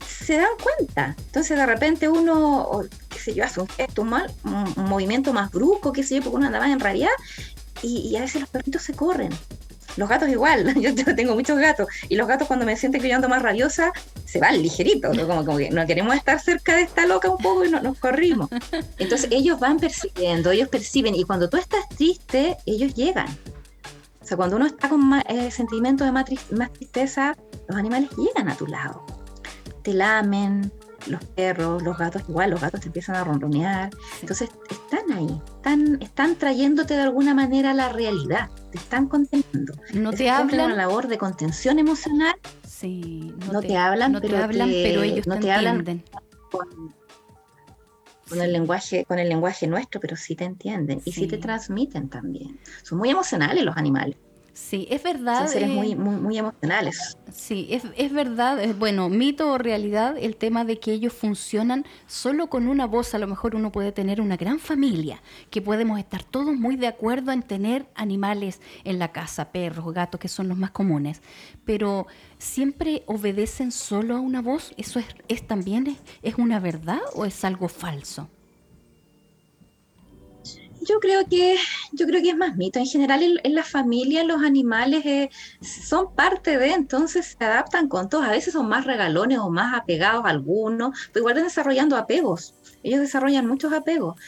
se 0.07 0.39
dan 0.39 0.49
cuenta. 0.63 1.15
Entonces 1.19 1.57
de 1.57 1.67
repente 1.67 2.09
uno, 2.09 2.81
qué 3.11 3.19
sé 3.19 3.35
yo, 3.35 3.45
hace 3.45 3.61
un 3.61 3.69
gesto 3.69 4.05
mal, 4.05 4.33
un, 4.43 4.87
movimiento 4.87 5.35
más 5.35 5.51
brusco, 5.51 5.93
qué 5.93 6.03
sé 6.03 6.17
yo, 6.17 6.23
porque 6.23 6.37
uno 6.37 6.47
anda 6.47 6.61
más 6.61 6.71
en 6.71 6.81
rabia, 6.81 7.11
y, 7.83 8.09
y 8.09 8.17
a 8.17 8.23
veces 8.23 8.41
los 8.41 8.49
perritos 8.49 8.83
se 8.83 8.95
corren 8.95 9.31
los 9.97 10.09
gatos 10.09 10.29
igual, 10.29 10.75
yo 10.81 10.95
tengo 11.15 11.35
muchos 11.35 11.59
gatos 11.59 11.89
y 12.09 12.17
los 12.17 12.29
gatos 12.29 12.47
cuando 12.47 12.67
me 12.67 12.77
sienten 12.77 13.01
que 13.01 13.09
yo 13.09 13.17
ando 13.17 13.29
más 13.29 13.43
rabiosa 13.43 13.93
se 14.25 14.39
van 14.39 14.63
ligerito, 14.63 15.11
como, 15.11 15.45
como 15.45 15.59
que 15.59 15.71
no 15.71 15.87
queremos 15.87 16.15
estar 16.15 16.41
cerca 16.41 16.77
de 16.77 16.83
esta 16.83 17.07
loca 17.07 17.31
un 17.31 17.39
poco 17.39 17.65
y 17.65 17.71
no, 17.71 17.81
nos 17.81 17.99
corrimos. 17.99 18.49
Entonces 18.99 19.29
ellos 19.31 19.59
van 19.59 19.79
percibiendo, 19.79 20.51
ellos 20.51 20.69
perciben 20.69 21.15
y 21.15 21.25
cuando 21.25 21.49
tú 21.49 21.57
estás 21.57 21.89
triste, 21.89 22.57
ellos 22.67 22.95
llegan. 22.95 23.29
O 24.21 24.27
sea, 24.27 24.37
cuando 24.37 24.57
uno 24.57 24.67
está 24.67 24.89
con 24.89 25.07
más, 25.07 25.25
eh, 25.29 25.51
sentimientos 25.51 26.07
de 26.07 26.13
más, 26.13 26.25
más 26.51 26.73
tristeza, 26.73 27.37
los 27.69 27.79
animales 27.79 28.11
llegan 28.17 28.49
a 28.49 28.57
tu 28.57 28.67
lado. 28.67 29.07
Te 29.83 29.95
lamen, 29.95 30.73
los 31.07 31.25
perros, 31.25 31.83
los 31.83 31.97
gatos, 31.97 32.23
igual 32.29 32.51
los 32.51 32.61
gatos 32.61 32.81
te 32.81 32.87
empiezan 32.89 33.17
a 33.17 33.25
ronronear. 33.25 33.91
Entonces 34.21 34.51
están 34.69 35.13
ahí, 35.17 35.41
están, 35.57 35.99
están 36.03 36.37
trayéndote 36.37 36.95
de 36.95 37.03
alguna 37.03 37.35
manera 37.35 37.73
la 37.73 37.89
realidad 37.89 38.51
están 38.77 39.09
conteniendo. 39.09 39.75
No 39.95 40.13
te 40.13 40.31
hablan. 40.31 40.67
Una 40.67 40.77
labor 40.77 41.09
de 41.09 41.19
contención 41.19 41.79
emocional. 41.79 42.35
Sí, 42.67 43.35
no, 43.53 43.61
te, 43.61 43.77
hablan, 43.77 44.13
no 44.13 44.21
pero 44.21 44.37
te 44.37 44.43
hablan, 44.43 44.69
pero 44.69 45.03
ellos 45.03 45.27
no 45.27 45.39
te, 45.39 45.51
hablan 45.51 45.85
con, 48.29 48.41
el 48.41 48.53
lenguaje, 48.53 49.05
con 49.05 49.19
el 49.19 49.29
lenguaje 49.29 49.67
nuestro, 49.67 50.01
pero 50.01 50.17
sí 50.17 50.35
te 50.35 50.45
entienden 50.45 51.01
y 51.05 51.13
sí 51.13 51.27
te 51.27 51.39
transmiten 51.39 52.09
también. 52.09 52.59
Son 52.83 52.99
muy 52.99 53.11
emocionales 53.11 53.65
los 53.65 53.77
animales. 53.77 54.17
Sí, 54.57 54.89
es 54.91 55.03
verdad. 55.03 55.41
Son 55.41 55.49
seres 55.49 55.69
muy, 55.69 55.93
eh, 55.93 55.97
muy, 55.97 56.17
muy 56.17 56.39
emocionales. 56.39 57.19
Sí, 57.31 57.69
es, 57.71 57.83
es 57.95 58.11
verdad, 58.11 58.59
es, 58.59 58.77
bueno, 58.77 59.11
mito 59.11 59.53
o 59.53 59.59
realidad 59.59 60.17
el 60.19 60.35
tema 60.37 60.65
de 60.65 60.79
que 60.79 60.93
ellos 60.93 61.13
funcionan 61.13 61.85
solo 62.07 62.47
con 62.47 62.67
una 62.67 62.87
voz. 62.87 63.13
A 63.13 63.19
lo 63.19 63.27
mejor 63.27 63.55
uno 63.55 63.71
puede 63.71 63.93
tener 63.93 64.19
una 64.19 64.39
gran 64.39 64.59
familia, 64.59 65.23
que 65.51 65.61
podemos 65.61 65.99
estar 65.99 66.25
todos 66.25 66.57
muy 66.57 66.77
de 66.77 66.87
acuerdo 66.87 67.33
en 67.33 67.43
tener 67.43 67.87
animales 67.95 68.63
en 68.85 68.99
la 68.99 69.13
casa, 69.13 69.53
perros, 69.53 69.93
gatos, 69.93 70.19
que 70.19 70.29
son 70.29 70.49
los 70.49 70.57
más 70.57 70.71
comunes, 70.71 71.21
pero 71.67 72.07
siempre 72.39 73.03
obedecen 73.05 73.71
solo 73.71 74.17
a 74.17 74.21
una 74.21 74.41
voz. 74.41 74.73
¿Eso 74.79 74.99
es, 75.01 75.07
es 75.29 75.47
también 75.47 75.87
es, 75.87 75.99
es 76.23 76.37
una 76.37 76.61
verdad 76.61 77.01
o 77.15 77.27
es 77.27 77.45
algo 77.45 77.69
falso? 77.69 78.31
Yo 80.87 81.01
creo 81.01 81.27
que 81.27 81.57
yo 81.93 82.07
creo 82.07 82.23
que 82.23 82.31
es 82.31 82.37
más 82.37 82.57
mito. 82.57 82.79
En 82.79 82.87
general, 82.87 83.41
en, 83.43 83.55
la 83.55 83.65
familia 83.65 84.23
los 84.23 84.43
animales 84.43 85.05
eh, 85.05 85.31
son 85.61 86.15
parte 86.15 86.59
de, 86.59 86.73
entonces 86.73 87.37
se 87.39 87.45
adaptan 87.45 87.89
con 87.89 88.09
todos. 88.09 88.25
A 88.25 88.31
veces 88.31 88.53
son 88.53 88.69
más 88.69 88.85
regalones 88.85 89.39
o 89.39 89.51
más 89.51 89.75
apegados 89.75 90.25
a 90.25 90.29
algunos, 90.29 90.97
pero 91.13 91.23
igual 91.23 91.43
desarrollando 91.43 91.97
apegos. 91.97 92.55
Ellos 92.85 93.01
desarrollan 93.01 93.49
muchos 93.49 93.73
apegos. 93.73 94.21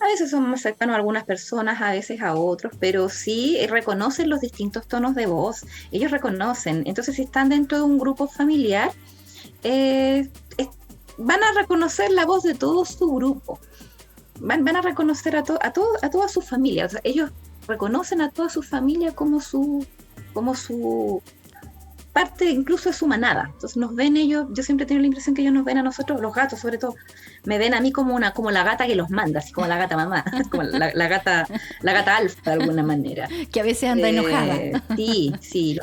A 0.00 0.06
veces 0.06 0.30
son 0.30 0.48
más 0.48 0.62
cercanos 0.62 0.94
a 0.94 0.98
algunas 0.98 1.24
personas, 1.24 1.80
a 1.80 1.90
veces 1.90 2.20
a 2.20 2.34
otros, 2.34 2.74
pero 2.78 3.08
sí 3.08 3.58
reconocen 3.68 4.28
los 4.28 4.40
distintos 4.40 4.86
tonos 4.86 5.14
de 5.16 5.26
voz. 5.26 5.64
Ellos 5.90 6.12
reconocen. 6.12 6.84
Entonces, 6.86 7.16
si 7.16 7.22
están 7.22 7.48
dentro 7.48 7.78
de 7.78 7.84
un 7.84 7.98
grupo 7.98 8.28
familiar, 8.28 8.92
eh, 9.64 10.28
van 11.18 11.42
a 11.42 11.52
reconocer 11.52 12.10
la 12.10 12.24
voz 12.24 12.44
de 12.44 12.54
todo 12.54 12.84
su 12.84 13.08
grupo 13.12 13.58
van, 14.40 14.76
a 14.76 14.82
reconocer 14.82 15.36
a, 15.36 15.40
a, 15.40 15.72
a 16.02 16.10
toda 16.10 16.28
su 16.28 16.40
familia. 16.40 16.88
ellos 17.02 17.30
reconocen 17.66 18.20
a 18.20 18.30
toda 18.30 18.48
su 18.48 18.62
familia 18.62 19.14
como 19.14 19.40
su, 19.40 19.86
como 20.32 20.54
su 20.54 21.22
parte 22.14 22.48
incluso 22.48 22.88
de 22.88 22.94
su 22.94 23.06
manada. 23.06 23.50
Entonces 23.52 23.76
nos 23.76 23.94
ven 23.94 24.16
ellos, 24.16 24.46
yo 24.52 24.62
siempre 24.62 24.86
tengo 24.86 25.00
la 25.00 25.06
impresión 25.06 25.34
que 25.34 25.42
ellos 25.42 25.52
nos 25.52 25.64
ven 25.64 25.78
a 25.78 25.82
nosotros, 25.82 26.20
los 26.20 26.32
gatos 26.32 26.60
sobre 26.60 26.78
todo, 26.78 26.94
me 27.44 27.58
ven 27.58 27.74
a 27.74 27.80
mí 27.80 27.92
como 27.92 28.14
una, 28.14 28.32
como 28.32 28.50
la 28.50 28.62
gata 28.62 28.86
que 28.86 28.94
los 28.94 29.10
manda, 29.10 29.40
así 29.40 29.52
como 29.52 29.66
la 29.66 29.76
gata 29.76 29.96
mamá, 29.96 30.24
como 30.50 30.62
la, 30.62 31.08
gata, 31.08 31.46
la 31.82 31.92
gata 31.92 32.16
alfa 32.16 32.52
de 32.52 32.62
alguna 32.62 32.82
manera. 32.82 33.28
Que 33.52 33.60
a 33.60 33.64
veces 33.64 33.90
anda 33.90 34.08
enojada. 34.08 34.56
Eh, 34.56 34.72
sí, 34.96 35.34
sí, 35.40 35.78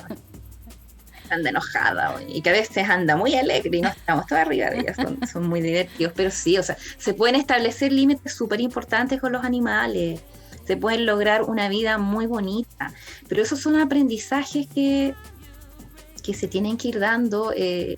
anda 1.33 1.49
enojada 1.49 2.15
y 2.27 2.41
que 2.41 2.49
a 2.49 2.53
veces 2.53 2.89
anda 2.89 3.15
muy 3.15 3.35
alegre 3.35 3.77
y 3.77 3.81
no 3.81 3.89
estamos 3.89 4.27
todos 4.27 4.41
arriba 4.41 4.69
de 4.69 4.79
ellas, 4.79 4.97
son, 5.31 5.47
muy 5.47 5.61
divertidos, 5.61 6.13
pero 6.15 6.31
sí, 6.31 6.57
o 6.57 6.63
sea, 6.63 6.77
se 6.97 7.13
pueden 7.13 7.35
establecer 7.35 7.91
límites 7.91 8.33
súper 8.33 8.61
importantes 8.61 9.19
con 9.19 9.31
los 9.31 9.43
animales, 9.43 10.21
se 10.65 10.77
pueden 10.77 11.05
lograr 11.05 11.43
una 11.43 11.69
vida 11.69 11.97
muy 11.97 12.27
bonita, 12.27 12.93
pero 13.27 13.41
esos 13.41 13.59
son 13.59 13.79
aprendizajes 13.79 14.67
que, 14.67 15.13
que 16.23 16.33
se 16.33 16.47
tienen 16.47 16.77
que 16.77 16.89
ir 16.89 16.99
dando, 16.99 17.53
eh, 17.55 17.97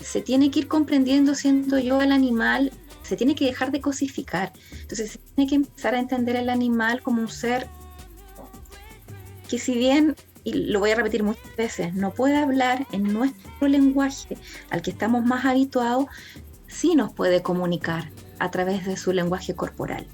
se 0.00 0.20
tiene 0.20 0.50
que 0.50 0.60
ir 0.60 0.68
comprendiendo, 0.68 1.34
siendo 1.34 1.78
yo 1.78 2.02
el 2.02 2.12
animal, 2.12 2.72
se 3.02 3.16
tiene 3.16 3.34
que 3.34 3.46
dejar 3.46 3.72
de 3.72 3.80
cosificar, 3.80 4.52
entonces 4.80 5.12
se 5.12 5.18
tiene 5.18 5.48
que 5.48 5.56
empezar 5.56 5.94
a 5.94 5.98
entender 5.98 6.36
el 6.36 6.48
animal 6.48 7.02
como 7.02 7.20
un 7.20 7.28
ser 7.28 7.68
que 9.48 9.58
si 9.58 9.74
bien 9.74 10.16
y 10.44 10.54
lo 10.54 10.80
voy 10.80 10.90
a 10.90 10.96
repetir 10.96 11.22
muchas 11.22 11.56
veces, 11.56 11.94
no 11.94 12.12
puede 12.12 12.36
hablar 12.36 12.86
en 12.92 13.12
nuestro 13.12 13.68
lenguaje 13.68 14.36
al 14.70 14.82
que 14.82 14.90
estamos 14.90 15.24
más 15.24 15.44
habituados, 15.44 16.06
sí 16.66 16.94
nos 16.94 17.12
puede 17.12 17.42
comunicar 17.42 18.10
a 18.38 18.50
través 18.50 18.86
de 18.86 18.96
su 18.96 19.12
lenguaje 19.12 19.54
corporal. 19.54 20.06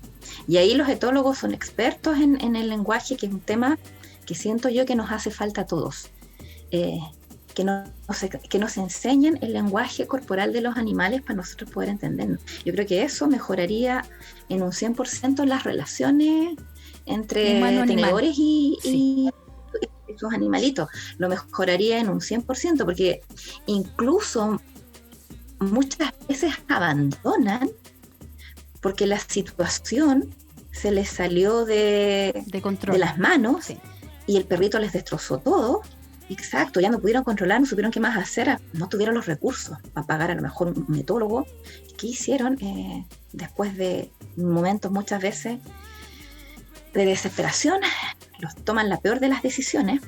Y 0.47 0.58
ahí 0.58 0.75
los 0.75 0.88
etólogos 0.88 1.38
son 1.38 1.54
expertos 1.54 2.18
en, 2.18 2.56
el 2.56 2.68
lenguaje, 2.68 3.16
que 3.16 3.26
es 3.26 3.32
un 3.32 3.40
tema 3.40 3.78
que 4.26 4.35
siento 4.35 4.68
yo 4.68 4.85
que 4.85 4.94
nos 4.94 5.11
hace 5.11 5.30
falta 5.30 5.62
a 5.62 5.66
todos. 5.66 6.11
Eh, 6.70 6.99
que, 7.54 7.64
nos, 7.64 7.88
que 8.49 8.58
nos 8.58 8.76
enseñen 8.76 9.38
el 9.42 9.52
lenguaje 9.52 10.06
corporal 10.06 10.52
de 10.52 10.61
los 10.61 10.76
animales 10.76 11.23
para 11.23 11.37
nosotros 11.37 11.70
poder 11.70 11.88
entendernos. 11.88 12.40
Yo 12.64 12.73
creo 12.73 12.87
que 12.87 13.02
eso 13.02 13.26
mejoraría 13.26 14.04
en 14.49 14.62
un 14.62 14.70
100% 14.70 15.44
las 15.44 15.64
relaciones 15.64 16.56
entre 17.04 17.61
tenedores 17.87 18.35
y, 18.38 19.30
sus 20.18 20.32
animalitos, 20.32 20.88
lo 21.18 21.28
mejoraría 21.28 21.98
en 21.98 22.08
un 22.08 22.20
100%, 22.20 22.84
porque 22.84 23.22
incluso 23.66 24.60
muchas 25.60 26.12
veces 26.28 26.54
abandonan 26.68 27.70
porque 28.80 29.06
la 29.06 29.18
situación 29.18 30.34
se 30.70 30.90
les 30.92 31.08
salió 31.08 31.64
de, 31.64 32.44
de, 32.46 32.98
las 32.98 33.18
manos 33.18 33.66
y 34.26 34.37
el 34.37 34.44
perrito 34.44 34.78
les 34.78 34.92
destrozó 34.92 35.38
todo. 35.38 35.82
Exacto, 36.30 36.78
ya 36.78 36.90
no 36.90 37.00
pudieron 37.00 37.25
controlar, 37.25 37.60
no 37.60 37.66
supieron 37.66 37.90
qué 37.90 38.00
más 38.00 38.16
hacer, 38.16 38.60
no 38.75 38.88
tuvieron 38.88 39.14
los 39.14 39.26
recursos 39.26 39.78
para 39.94 40.06
pagar 40.06 40.30
a 40.30 40.34
lo 40.34 40.42
mejor 40.42 40.68
un 40.68 40.84
metólogo. 40.88 41.46
¿Qué 41.96 42.08
hicieron? 42.08 42.58
Eh, 42.60 43.06
después 43.32 43.76
de 43.76 44.10
momentos 44.37 44.92
muchas 44.92 45.22
veces 45.22 45.58
de 46.92 47.04
desesperación, 47.04 47.80
los 48.38 48.54
toman 48.57 48.88
la 48.88 49.00
peor 49.00 49.21
de 49.21 49.28
las 49.28 49.42
decisiones, 49.42 50.02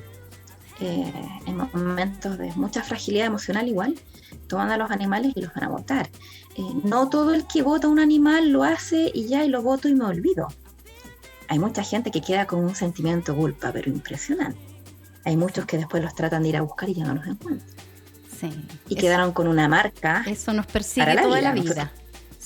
eh, 0.79 1.13
en 1.45 1.57
momentos 1.57 2.37
de 2.37 2.51
mucha 2.55 2.83
fragilidad 2.83 3.27
emocional 3.27 3.67
igual, 3.67 3.99
toman 4.47 4.71
a 4.71 4.77
los 4.77 4.89
animales 4.89 5.33
y 5.35 5.41
los 5.41 5.53
van 5.53 5.65
a 5.65 5.69
votar. 5.69 6.09
Eh, 6.55 6.61
no 6.83 7.09
todo 7.09 7.33
el 7.33 7.45
que 7.45 7.61
vota 7.61 7.87
un 7.87 7.99
animal 7.99 8.49
lo 8.49 8.63
hace 8.63 9.11
y 9.13 9.27
ya 9.27 9.45
y 9.45 9.49
lo 9.49 9.61
voto 9.61 9.87
y 9.87 9.93
me 9.93 10.05
olvido. 10.05 10.47
Hay 11.47 11.59
mucha 11.59 11.83
gente 11.83 12.11
que 12.11 12.21
queda 12.21 12.47
con 12.47 12.63
un 12.63 12.75
sentimiento 12.75 13.33
de 13.33 13.39
culpa, 13.39 13.71
pero 13.71 13.91
impresionante. 13.91 14.59
Hay 15.23 15.37
muchos 15.37 15.65
que 15.65 15.77
después 15.77 16.01
los 16.01 16.15
tratan 16.15 16.43
de 16.43 16.49
ir 16.49 16.57
a 16.57 16.61
buscar 16.61 16.89
y 16.89 16.95
ya 16.95 17.05
no 17.05 17.13
los 17.13 17.27
encuentran. 17.27 17.69
Sí. 18.39 18.49
Y 18.87 18.95
quedaron 18.95 19.33
con 19.33 19.47
una 19.47 19.67
marca. 19.67 20.23
Eso 20.25 20.51
nos 20.53 20.65
persigue 20.65 21.15
toda 21.21 21.41
la 21.41 21.51
vida. 21.51 21.91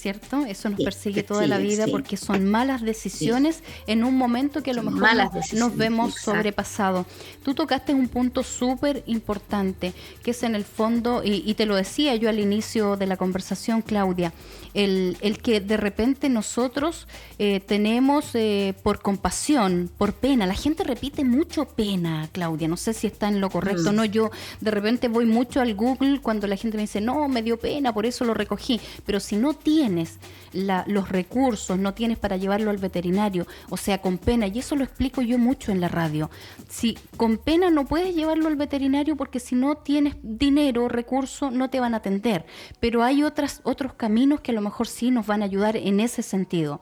¿Cierto? 0.05 0.45
Eso 0.45 0.69
nos 0.69 0.79
persigue 0.81 1.23
toda 1.23 1.47
la 1.47 1.57
vida 1.57 1.87
porque 1.89 2.15
son 2.15 2.45
malas 2.45 2.83
decisiones 2.83 3.63
en 3.87 4.03
un 4.03 4.15
momento 4.15 4.61
que 4.61 4.69
a 4.69 4.75
lo 4.75 4.83
mejor 4.83 5.09
nos, 5.53 5.75
vemos 5.75 6.13
sobrepasados. 6.13 7.07
Tú 7.43 7.55
tocaste 7.55 7.91
un 7.91 8.07
punto 8.07 8.43
súper 8.43 9.01
importante, 9.07 9.95
que 10.21 10.29
es 10.29 10.43
en 10.43 10.53
el 10.53 10.63
fondo, 10.63 11.23
y, 11.25 11.51
te 11.55 11.65
lo 11.65 11.75
decía 11.75 12.15
yo 12.17 12.29
al 12.29 12.37
inicio 12.37 12.97
de 12.97 13.07
la 13.07 13.17
conversación, 13.17 13.81
Claudia, 13.81 14.31
el, 14.75 15.17
el 15.21 15.39
que 15.39 15.61
de 15.61 15.77
repente 15.77 16.29
nosotros 16.29 17.07
eh, 17.39 17.61
tenemos 17.61 18.35
eh, 18.35 18.75
por 18.83 19.01
compasión, 19.01 19.89
por 19.97 20.13
pena, 20.13 20.45
la 20.45 20.53
gente 20.53 20.83
repite 20.83 21.23
mucho 21.23 21.65
pena, 21.65 22.29
Claudia, 22.33 22.67
no 22.67 22.77
sé 22.77 22.93
si 22.93 23.07
está 23.07 23.29
en 23.29 23.39
lo 23.39 23.49
correcto, 23.49 23.91
mm. 23.91 23.95
no, 23.95 24.05
yo 24.05 24.29
de 24.59 24.71
repente 24.71 25.07
voy 25.07 25.25
mucho 25.25 25.61
al 25.61 25.75
Google 25.75 26.19
cuando 26.21 26.45
la 26.45 26.57
gente 26.57 26.77
me 26.77 26.83
dice, 26.83 26.99
no, 26.99 27.27
me 27.29 27.41
dio 27.41 27.57
pena, 27.57 27.93
por 27.93 28.05
eso 28.05 28.25
lo 28.25 28.33
recogí, 28.33 28.81
pero 29.05 29.19
si 29.19 29.37
no 29.37 29.53
tiene 29.53 30.05
los 30.51 31.09
recursos, 31.09 31.79
no 31.79 31.93
tienes 31.93 32.17
para 32.17 32.37
llevarlo 32.37 32.69
al 32.69 32.77
veterinario, 32.77 33.47
o 33.69 33.77
sea, 33.77 34.01
con 34.01 34.17
pena, 34.17 34.47
y 34.47 34.59
eso 34.59 34.75
lo 34.75 34.83
explico 34.83 35.21
yo 35.21 35.37
mucho 35.37 35.71
en 35.71 35.79
la 35.79 35.87
radio. 35.87 36.29
Si 36.69 36.97
con 37.15 37.37
pena 37.37 37.69
no 37.69 37.85
puedes 37.85 38.13
llevarlo 38.13 38.47
al 38.47 38.57
veterinario 38.57 39.15
porque 39.15 39.39
si 39.39 39.55
no 39.55 39.77
tienes 39.77 40.15
dinero, 40.21 40.89
recursos, 40.89 41.53
no 41.53 41.69
te 41.69 41.79
van 41.79 41.93
a 41.93 41.97
atender, 41.97 42.45
pero 42.81 43.03
hay 43.03 43.23
otras, 43.23 43.61
otros 43.63 43.93
caminos 43.93 44.41
que 44.41 44.51
a 44.51 44.53
lo 44.53 44.64
mejor 44.65 44.87
sí 44.87 45.11
nos 45.11 45.25
van 45.25 45.41
a 45.41 45.45
ayudar 45.45 45.77
en 45.77 45.99
ese 45.99 46.21
sentido 46.21 46.81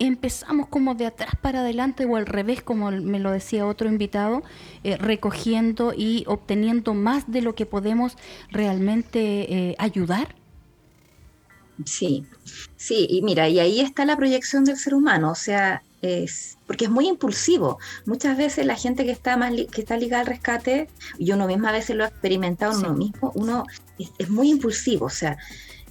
empezamos 0.00 0.66
como 0.68 0.94
de 0.94 1.06
atrás 1.06 1.34
para 1.40 1.60
adelante 1.60 2.06
o 2.06 2.16
al 2.16 2.26
revés, 2.26 2.62
como 2.62 2.90
me 2.90 3.20
lo 3.20 3.30
decía 3.30 3.66
otro 3.66 3.88
invitado, 3.88 4.42
eh, 4.82 4.96
recogiendo 4.96 5.92
y 5.94 6.24
obteniendo 6.26 6.94
más 6.94 7.30
de 7.30 7.42
lo 7.42 7.54
que 7.54 7.66
podemos 7.66 8.16
realmente 8.50 9.20
eh, 9.52 9.76
ayudar? 9.78 10.34
Sí, 11.84 12.26
sí, 12.76 13.06
y 13.08 13.22
mira, 13.22 13.48
y 13.48 13.60
ahí 13.60 13.80
está 13.80 14.04
la 14.04 14.16
proyección 14.16 14.64
del 14.64 14.76
ser 14.76 14.94
humano, 14.94 15.30
o 15.30 15.34
sea, 15.34 15.82
es 16.02 16.56
porque 16.66 16.86
es 16.86 16.90
muy 16.90 17.08
impulsivo. 17.08 17.78
Muchas 18.06 18.36
veces 18.36 18.64
la 18.64 18.76
gente 18.76 19.04
que 19.04 19.10
está 19.10 19.36
más 19.36 19.52
que 19.52 19.80
está 19.80 19.96
ligada 19.96 20.22
al 20.22 20.26
rescate, 20.26 20.88
y 21.18 21.32
uno 21.32 21.46
misma 21.46 21.70
a 21.70 21.72
veces 21.72 21.96
lo 21.96 22.04
ha 22.04 22.08
experimentado 22.08 22.78
uno 22.78 22.94
mismo, 22.94 23.32
uno 23.34 23.64
es, 24.18 24.30
muy 24.30 24.50
impulsivo, 24.50 25.06
o 25.06 25.10
sea, 25.10 25.36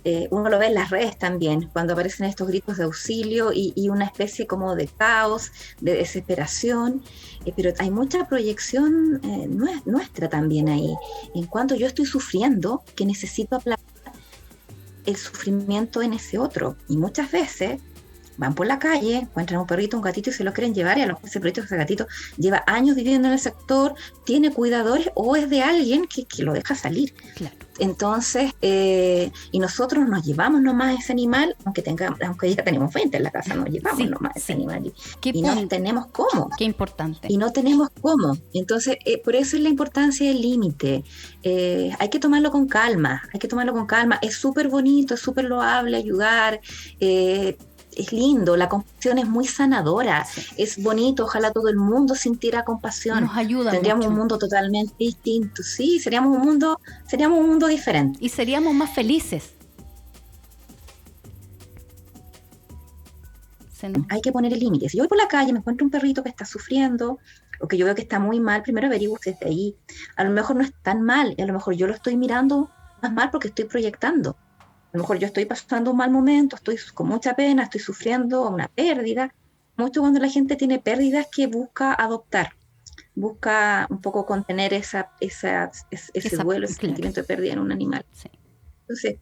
eh, 0.03 0.27
uno 0.31 0.49
lo 0.49 0.59
ve 0.59 0.67
en 0.67 0.75
las 0.75 0.89
redes 0.89 1.17
también, 1.17 1.69
cuando 1.73 1.93
aparecen 1.93 2.25
estos 2.25 2.47
gritos 2.47 2.77
de 2.77 2.85
auxilio 2.85 3.51
y, 3.53 3.89
una 3.89 4.05
especie 4.05 4.47
como 4.47 4.75
de 4.75 4.87
caos, 4.87 5.51
de 5.81 5.93
desesperación, 5.93 7.03
eh, 7.45 7.53
pero 7.55 7.73
hay 7.79 7.91
mucha 7.91 8.27
proyección 8.27 9.19
eh, 9.23 9.47
nuestra 9.85 10.29
también 10.29 10.69
ahí. 10.69 10.95
En 11.35 11.45
cuanto 11.47 11.75
yo 11.75 11.87
estoy 11.87 12.05
sufriendo, 12.05 12.83
que 12.95 13.05
necesito 13.05 13.55
aplaudir 13.55 13.85
el 15.05 15.15
sufrimiento 15.15 16.01
en 16.01 16.13
ese 16.13 16.37
otro. 16.37 16.77
Y 16.87 16.97
muchas 16.97 17.31
veces 17.31 17.81
van 18.39 18.55
por 18.55 18.65
la 18.65 18.79
calle, 18.79 19.17
encuentran 19.17 19.59
un 19.59 19.67
perrito, 19.67 19.97
un 19.97 20.03
gatito 20.03 20.29
y 20.29 20.33
se 20.33 20.45
lo 20.45 20.53
quieren 20.53 20.73
llevar 20.73 20.97
y 20.97 21.01
a 21.01 21.07
lo 21.07 21.13
mejor 21.13 21.29
ese 21.29 21.39
perrito, 21.41 21.61
ese 21.61 21.75
gatito 21.75 22.07
lleva 22.37 22.63
años 22.65 22.95
viviendo 22.95 23.27
en 23.27 23.33
el 23.33 23.39
sector, 23.39 23.95
tiene 24.25 24.51
cuidadores 24.51 25.09
o 25.13 25.35
es 25.35 25.49
de 25.49 25.61
alguien 25.61 26.07
que, 26.07 26.25
lo 26.39 26.53
deja 26.53 26.73
salir. 26.73 27.13
Entonces, 27.79 28.53
eh, 28.61 29.29
y 29.51 29.59
nosotros 29.59 30.07
nos 30.07 30.23
llevamos 30.23 30.61
nomás 30.61 30.99
ese 30.99 31.11
animal, 31.11 31.57
aunque 31.65 31.81
tengamos, 31.81 32.21
aunque 32.21 32.55
ya 32.55 32.63
tenemos 32.63 32.93
20 32.93 33.17
en 33.17 33.23
la 33.23 33.31
casa, 33.31 33.55
nos 33.55 33.69
llevamos 33.69 34.09
nomás 34.09 34.37
ese 34.37 34.53
animal 34.53 34.93
y, 35.21 35.41
no 35.41 35.67
tenemos 35.67 36.07
cómo. 36.07 36.49
Qué 36.57 36.63
importante. 36.63 37.27
Y 37.29 37.37
no 37.37 37.51
tenemos 37.51 37.89
cómo. 38.01 38.37
Entonces, 38.53 38.97
eh, 39.05 39.21
por 39.21 39.35
eso 39.35 39.57
es 39.57 39.63
la 39.63 39.69
importancia 39.69 40.27
del 40.27 40.41
límite. 40.41 41.03
Eh, 41.43 41.91
hay 41.99 42.09
que 42.09 42.19
tomarlo 42.19 42.51
con 42.51 42.67
calma, 42.67 43.21
hay 43.33 43.39
que 43.39 43.49
tomarlo 43.49 43.73
con 43.73 43.85
calma. 43.85 44.17
Es 44.21 44.35
súper 44.35 44.69
bonito, 44.69 45.15
es 45.15 45.19
súper 45.19 45.45
loable 45.45 45.97
ayudar 45.97 46.61
es 47.99 48.13
lindo, 48.13 48.55
la 48.55 48.69
compasión 48.69 49.17
es 49.17 49.27
muy 49.27 49.45
sanadora, 49.45 50.25
es 50.57 50.81
bonito, 50.81 51.25
ojalá 51.25 51.51
todo 51.51 51.67
el 51.69 51.77
mundo 51.77 52.15
sintiera 52.15 52.63
compasión. 52.63 53.25
Nos 53.25 53.37
ayuda. 53.37 53.71
Tendríamos 53.71 54.05
un 54.07 54.15
mundo 54.15 54.37
totalmente 54.37 54.93
distinto, 54.97 55.63
sí, 55.63 55.99
seríamos 55.99 56.35
un 56.35 56.43
mundo, 56.43 56.79
seríamos 57.07 57.39
un 57.39 57.47
mundo 57.47 57.67
diferente. 57.67 58.17
Y 58.21 58.29
seríamos 58.29 58.73
más 58.73 58.91
felices. 58.91 59.53
Hay 64.09 64.21
que 64.21 64.31
poner 64.31 64.51
el 64.51 64.59
límite. 64.59 64.89
Si 64.89 64.97
yo 64.97 65.03
voy 65.03 65.07
por 65.07 65.17
la 65.17 65.27
calle, 65.27 65.53
me 65.53 65.59
encuentro 65.59 65.85
un 65.85 65.91
perrito 65.91 66.21
que 66.21 66.29
está 66.29 66.43
sufriendo, 66.45 67.19
o 67.61 67.67
que 67.67 67.77
yo 67.77 67.85
veo 67.85 67.95
que 67.95 68.01
está 68.01 68.19
muy 68.19 68.39
mal, 68.39 68.61
primero 68.61 68.87
averiguo 68.87 69.17
desde 69.23 69.45
ahí. 69.45 69.75
A 70.17 70.23
lo 70.23 70.31
mejor 70.31 70.57
no 70.57 70.63
es 70.63 70.73
tan 70.81 71.01
mal, 71.01 71.33
y 71.37 71.41
a 71.41 71.45
lo 71.45 71.53
mejor 71.53 71.75
yo 71.75 71.87
lo 71.87 71.93
estoy 71.93 72.17
mirando 72.17 72.69
más 73.01 73.13
mal 73.13 73.29
porque 73.31 73.47
estoy 73.47 73.65
proyectando. 73.65 74.35
A 74.91 74.97
lo 74.97 75.03
mejor 75.03 75.19
yo 75.19 75.27
estoy 75.27 75.45
pasando 75.45 75.91
un 75.91 75.97
mal 75.97 76.09
momento, 76.09 76.55
estoy 76.55 76.77
con 76.93 77.07
mucha 77.07 77.35
pena, 77.35 77.63
estoy 77.63 77.79
sufriendo 77.79 78.49
una 78.49 78.67
pérdida. 78.67 79.33
Mucho 79.77 80.01
cuando 80.01 80.19
la 80.19 80.29
gente 80.29 80.55
tiene 80.55 80.79
pérdidas 80.79 81.27
que 81.31 81.47
busca 81.47 81.93
adoptar, 81.93 82.53
busca 83.15 83.87
un 83.89 84.01
poco 84.01 84.25
contener 84.25 84.73
esa, 84.73 85.11
esa, 85.19 85.71
ese 85.91 86.37
duelo, 86.37 86.65
ese 86.65 86.75
sentimiento 86.75 87.21
de 87.21 87.27
pérdida 87.27 87.53
en 87.53 87.59
un 87.59 87.71
animal. 87.71 88.03
Entonces, 88.81 89.17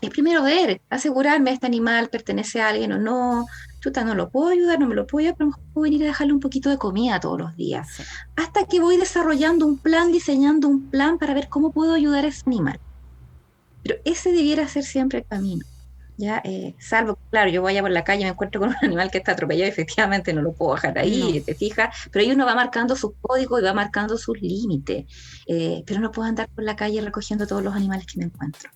es 0.00 0.10
primero 0.10 0.42
ver, 0.42 0.82
asegurarme, 0.90 1.52
este 1.52 1.66
animal 1.66 2.08
pertenece 2.08 2.60
a 2.60 2.68
alguien 2.68 2.92
o 2.92 2.98
no, 2.98 3.46
chuta, 3.80 4.04
no 4.04 4.14
lo 4.14 4.28
puedo 4.28 4.48
ayudar, 4.48 4.78
no 4.78 4.86
me 4.86 4.94
lo 4.94 5.06
puedo 5.06 5.22
ayudar, 5.22 5.38
pero 5.38 5.50
puedo 5.72 5.84
venir 5.84 6.02
a 6.02 6.06
dejarle 6.06 6.34
un 6.34 6.40
poquito 6.40 6.68
de 6.68 6.76
comida 6.76 7.18
todos 7.18 7.40
los 7.40 7.56
días. 7.56 7.88
Hasta 8.36 8.66
que 8.66 8.80
voy 8.80 8.98
desarrollando 8.98 9.66
un 9.66 9.78
plan, 9.78 10.12
diseñando 10.12 10.68
un 10.68 10.90
plan 10.90 11.18
para 11.18 11.32
ver 11.32 11.48
cómo 11.48 11.72
puedo 11.72 11.94
ayudar 11.94 12.26
a 12.26 12.28
ese 12.28 12.42
animal. 12.46 12.78
Pero 13.86 14.00
ese 14.04 14.32
debiera 14.32 14.66
ser 14.66 14.84
siempre 14.84 15.18
el 15.20 15.26
camino. 15.26 15.64
Ya, 16.18 16.40
eh, 16.44 16.74
salvo, 16.78 17.18
claro, 17.30 17.50
yo 17.50 17.60
voy 17.60 17.76
a 17.76 17.82
por 17.82 17.90
la 17.90 18.02
calle 18.02 18.22
y 18.22 18.24
me 18.24 18.30
encuentro 18.30 18.58
con 18.58 18.70
un 18.70 18.76
animal 18.82 19.10
que 19.10 19.18
está 19.18 19.32
atropellado, 19.32 19.68
efectivamente 19.68 20.32
no 20.32 20.40
lo 20.40 20.52
puedo 20.54 20.72
bajar 20.72 20.98
ahí, 20.98 21.42
te 21.44 21.54
fijas, 21.54 21.94
pero 22.10 22.24
ahí 22.24 22.32
uno 22.32 22.46
va 22.46 22.54
marcando 22.54 22.96
sus 22.96 23.12
códigos 23.20 23.60
y 23.60 23.64
va 23.64 23.74
marcando 23.74 24.16
sus 24.16 24.40
límites, 24.40 25.04
eh, 25.46 25.82
pero 25.86 26.00
no 26.00 26.10
puedo 26.10 26.26
andar 26.26 26.48
por 26.48 26.64
la 26.64 26.74
calle 26.74 27.02
recogiendo 27.02 27.46
todos 27.46 27.62
los 27.62 27.74
animales 27.74 28.06
que 28.06 28.18
me 28.18 28.24
encuentro. 28.24 28.70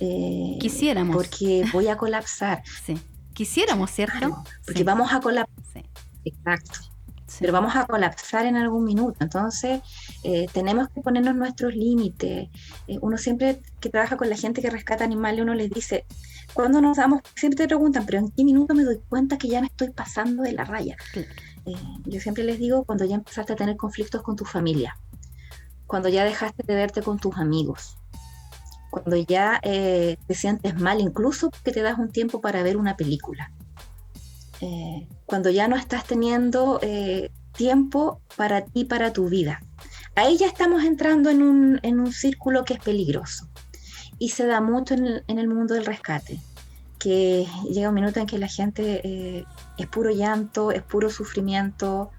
Eh, 0.00 0.58
Quisiéramos. 0.58 1.14
Porque 1.14 1.64
voy 1.72 1.86
a 1.86 1.96
colapsar. 1.96 2.64
Sí. 2.84 2.98
Quisiéramos, 3.32 3.90
¿cierto? 3.92 4.42
porque 4.66 4.82
vamos 4.82 5.12
a 5.12 5.20
colapsar. 5.20 5.64
Sí. 5.72 5.84
Exacto 6.24 6.91
pero 7.40 7.52
vamos 7.52 7.74
a 7.76 7.86
colapsar 7.86 8.46
en 8.46 8.56
algún 8.56 8.84
minuto. 8.84 9.16
Entonces, 9.20 9.80
eh, 10.22 10.46
tenemos 10.52 10.88
que 10.90 11.00
ponernos 11.00 11.34
nuestros 11.34 11.74
límites. 11.74 12.48
Eh, 12.86 12.98
uno 13.00 13.18
siempre 13.18 13.62
que 13.80 13.88
trabaja 13.88 14.16
con 14.16 14.28
la 14.28 14.36
gente 14.36 14.62
que 14.62 14.70
rescata 14.70 15.04
animales, 15.04 15.40
uno 15.42 15.54
les 15.54 15.70
dice, 15.70 16.04
cuando 16.54 16.80
nos 16.80 16.96
damos, 16.96 17.22
siempre 17.34 17.56
te 17.56 17.66
preguntan, 17.66 18.04
pero 18.06 18.18
¿en 18.18 18.30
qué 18.30 18.44
minuto 18.44 18.74
me 18.74 18.84
doy 18.84 19.00
cuenta 19.08 19.38
que 19.38 19.48
ya 19.48 19.60
me 19.60 19.68
estoy 19.68 19.90
pasando 19.90 20.42
de 20.42 20.52
la 20.52 20.64
raya? 20.64 20.96
Eh, 21.64 21.74
yo 22.04 22.20
siempre 22.20 22.44
les 22.44 22.58
digo, 22.58 22.84
cuando 22.84 23.04
ya 23.04 23.14
empezaste 23.14 23.52
a 23.52 23.56
tener 23.56 23.76
conflictos 23.76 24.22
con 24.22 24.36
tu 24.36 24.44
familia, 24.44 24.96
cuando 25.86 26.08
ya 26.08 26.24
dejaste 26.24 26.62
de 26.66 26.74
verte 26.74 27.02
con 27.02 27.18
tus 27.18 27.36
amigos, 27.36 27.96
cuando 28.90 29.16
ya 29.16 29.58
te 29.62 30.34
sientes 30.34 30.78
mal, 30.78 31.00
incluso 31.00 31.50
que 31.64 31.72
te 31.72 31.80
das 31.80 31.98
un 31.98 32.10
tiempo 32.10 32.42
para 32.42 32.62
ver 32.62 32.76
una 32.76 32.94
película 32.94 33.50
eh, 34.62 35.08
cuando 35.26 35.50
ya 35.50 35.66
no 35.66 35.74
estás 35.74 36.04
teniendo 36.06 36.78
eh, 36.82 37.30
tiempo 37.56 38.20
para 38.36 38.64
ti, 38.64 38.84
para 38.84 39.12
tu 39.12 39.28
vida. 39.28 39.60
Ahí 40.14 40.36
ya 40.38 40.46
estamos 40.46 40.84
entrando 40.84 41.30
en 41.30 41.42
un, 41.42 41.80
en 41.82 41.98
un 41.98 42.12
círculo 42.12 42.64
que 42.64 42.74
es 42.74 42.80
peligroso 42.80 43.48
y 44.18 44.28
se 44.28 44.46
da 44.46 44.60
mucho 44.60 44.94
en 44.94 45.06
el, 45.06 45.24
en 45.26 45.38
el, 45.40 45.48
mundo 45.48 45.74
del 45.74 45.84
rescate, 45.84 46.38
que 47.00 47.44
llega 47.68 47.88
un 47.88 47.94
minuto 47.96 48.20
en 48.20 48.26
que 48.26 48.38
la 48.38 48.46
gente 48.46 49.00
eh, 49.02 49.44
es 49.78 49.86
puro 49.88 50.10
llanto, 50.10 50.70
es 50.70 50.82
puro 50.82 51.10
sufrimiento, 51.10 52.12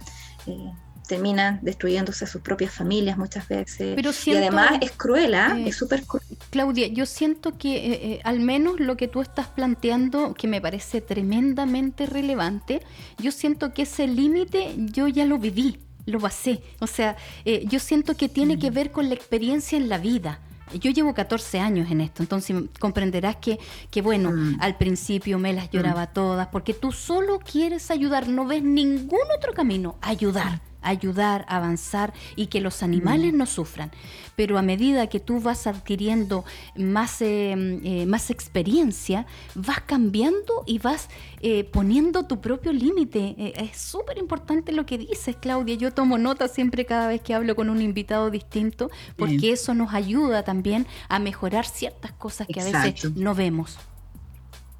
terminan 1.13 1.60
destruyéndose 1.62 2.26
a 2.26 2.28
sus 2.28 2.41
propias 2.41 2.73
familias 2.73 3.17
muchas 3.17 3.47
veces. 3.47 3.95
y 4.26 4.36
además 4.36 4.80
es 4.82 4.91
cruel, 4.91 5.36
¿ah? 5.36 5.56
es 5.63 5.76
súper 5.76 6.04
cruel. 6.04 6.23
Claudia, 6.49 6.88
yo 6.88 7.06
siento 7.06 7.56
que 7.56 7.76
eh, 7.76 7.99
eh, 8.04 8.19
al 8.23 8.39
menos 8.39 8.80
lo 8.80 8.97
que 8.97 9.08
tú 9.08 9.21
estás 9.21 9.47
planteando, 9.47 10.34
que 10.34 10.47
me 10.47 10.60
parece 10.60 11.02
tremendamente 11.02 12.08
relevante, 12.08 12.82
yo 13.19 13.32
siento 13.32 13.73
que 13.73 13.84
ese 13.84 14.08
límite 14.08 14.73
yo 14.78 15.08
ya 15.08 15.26
lo 15.26 15.38
viví, 15.38 15.80
lo 16.08 16.19
pasé. 16.19 16.62
O 16.80 16.88
sea, 16.88 17.15
eh, 17.45 17.63
yo 17.67 17.80
siento 17.80 18.15
que 18.15 18.28
tiene 18.28 18.58
que 18.58 18.71
ver 18.71 18.91
con 18.91 19.08
la 19.08 19.13
experiencia 19.13 19.78
en 19.78 19.89
la 19.89 19.99
vida. 19.99 20.39
Yo 20.80 20.89
llevo 20.89 21.13
14 21.13 21.60
años 21.60 21.91
en 21.91 22.02
esto, 22.02 22.23
entonces 22.23 22.56
comprenderás 22.80 23.36
que, 23.36 23.60
que 23.91 24.02
bueno, 24.02 24.32
mm. 24.32 24.58
al 24.60 24.78
principio 24.78 25.38
me 25.38 25.54
las 25.54 25.69
lloraba 25.69 26.06
mm. 26.06 26.13
todas, 26.13 26.47
porque 26.47 26.73
tú 26.73 26.91
solo 26.91 27.38
quieres 27.38 27.91
ayudar, 27.91 28.28
no 28.28 28.47
ves 28.47 28.63
ningún 28.63 29.28
otro 29.38 29.54
camino, 29.54 29.97
ayudar 30.02 30.72
ayudar, 30.83 31.45
avanzar 31.47 32.13
y 32.35 32.47
que 32.47 32.61
los 32.61 32.83
animales 32.83 33.33
no 33.33 33.45
sufran. 33.45 33.91
Pero 34.35 34.57
a 34.57 34.61
medida 34.61 35.07
que 35.07 35.19
tú 35.19 35.39
vas 35.39 35.67
adquiriendo 35.67 36.43
más, 36.75 37.21
eh, 37.21 37.53
eh, 37.83 38.05
más 38.05 38.29
experiencia, 38.29 39.25
vas 39.55 39.81
cambiando 39.81 40.63
y 40.65 40.79
vas 40.79 41.09
eh, 41.41 41.63
poniendo 41.65 42.25
tu 42.25 42.41
propio 42.41 42.73
límite. 42.73 43.53
es 43.55 43.77
súper 43.77 44.17
importante 44.17 44.71
lo 44.71 44.85
que 44.85 44.97
dices, 44.97 45.35
Claudia. 45.35 45.75
Yo 45.75 45.91
tomo 45.91 46.17
nota 46.17 46.47
siempre 46.47 46.85
cada 46.85 47.07
vez 47.07 47.21
que 47.21 47.33
hablo 47.33 47.55
con 47.55 47.69
un 47.69 47.81
invitado 47.81 48.29
distinto, 48.29 48.89
porque 49.17 49.51
eso 49.51 49.73
nos 49.73 49.93
ayuda 49.93 50.43
también 50.43 50.87
a 51.09 51.19
mejorar 51.19 51.65
ciertas 51.65 52.11
cosas 52.13 52.47
que 52.47 52.61
a 52.61 52.63
veces 52.63 53.15
no 53.15 53.35
vemos. 53.35 53.77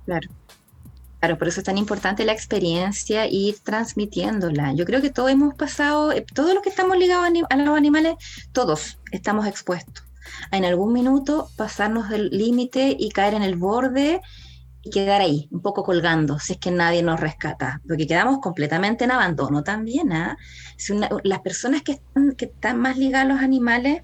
Claro. 0.06 0.30
Claro, 1.24 1.38
por 1.38 1.48
eso 1.48 1.62
es 1.62 1.66
tan 1.66 1.78
importante 1.78 2.26
la 2.26 2.34
experiencia 2.34 3.28
y 3.28 3.48
ir 3.48 3.60
transmitiéndola. 3.60 4.74
Yo 4.74 4.84
creo 4.84 5.02
que 5.02 5.10
todos 5.10 5.32
hemos 5.32 5.56
pasado, 5.56 6.12
eh, 6.12 6.26
todos 6.34 6.54
los 6.54 6.62
que 6.62 6.68
estamos 6.68 6.98
ligados 6.98 7.26
a 7.50 7.56
los 7.56 7.78
animales, 7.78 8.16
todos 8.52 9.00
estamos 9.10 9.48
expuestos 9.48 10.04
a 10.52 10.58
en 10.58 10.66
algún 10.66 10.92
minuto 10.92 11.48
pasarnos 11.56 12.10
del 12.10 12.28
límite 12.30 12.98
y 13.00 13.10
caer 13.12 13.36
en 13.36 13.44
el 13.44 13.56
borde 13.56 14.20
y 14.82 14.90
quedar 14.90 15.22
ahí, 15.22 15.48
un 15.50 15.62
poco 15.62 15.86
colgando, 15.86 16.40
si 16.40 16.54
es 16.54 16.60
que 16.60 16.72
nadie 16.72 17.02
nos 17.04 17.22
rescata, 17.22 17.80
porque 17.88 18.06
quedamos 18.06 18.40
completamente 18.40 19.06
en 19.06 19.12
abandono 19.12 19.64
también. 19.64 20.12
¿ah? 20.12 20.38
las 21.24 21.40
personas 21.40 21.84
que 21.84 22.02
están 22.38 22.82
más 22.82 22.98
ligadas 22.98 23.28
a 23.28 23.34
los 23.34 23.42
animales 23.42 24.02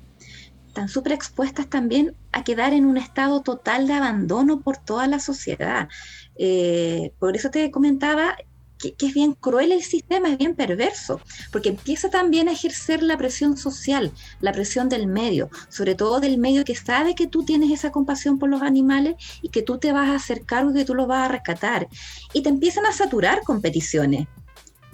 están 0.79 0.87
súper 0.87 1.11
expuestas 1.11 1.67
también 1.67 2.15
a 2.31 2.45
quedar 2.45 2.71
en 2.71 2.85
un 2.85 2.95
estado 2.95 3.41
total 3.41 3.85
de 3.85 3.95
abandono 3.95 4.61
por 4.61 4.77
toda 4.77 5.07
la 5.07 5.19
sociedad. 5.19 5.89
Eh, 6.37 7.11
por 7.19 7.35
eso 7.35 7.49
te 7.49 7.69
comentaba 7.69 8.37
que, 8.77 8.95
es 8.97 9.13
bien 9.13 9.33
cruel 9.33 9.73
el 9.73 9.83
sistema, 9.83 10.29
es 10.29 10.37
bien 10.37 10.55
perverso, 10.55 11.19
porque 11.51 11.67
empieza 11.67 12.09
también 12.09 12.47
a 12.47 12.53
ejercer 12.53 13.03
la 13.03 13.17
presión 13.17 13.57
social, 13.57 14.13
la 14.39 14.53
presión 14.53 14.87
del 14.87 15.07
medio, 15.07 15.49
sobre 15.67 15.95
todo 15.95 16.21
del 16.21 16.37
medio 16.37 16.63
que 16.63 16.75
sabe 16.75 17.13
que 17.13 17.27
tú 17.27 17.43
tienes 17.43 17.71
esa 17.71 17.91
compasión 17.91 18.39
por 18.39 18.47
los 18.47 18.61
animales 18.61 19.15
y 19.41 19.49
que 19.49 19.63
tú 19.63 19.79
te 19.79 19.91
vas 19.91 20.07
a 20.07 20.15
hacer 20.15 20.45
cargo 20.45 20.71
y 20.71 20.75
que 20.75 20.85
tú 20.85 20.95
los 20.95 21.07
vas 21.09 21.25
a 21.25 21.31
rescatar. 21.33 21.89
Y 22.31 22.41
te 22.41 22.47
empiezan 22.47 22.85
a 22.85 22.93
saturar 22.93 23.41
con 23.43 23.61
peticiones, 23.61 24.29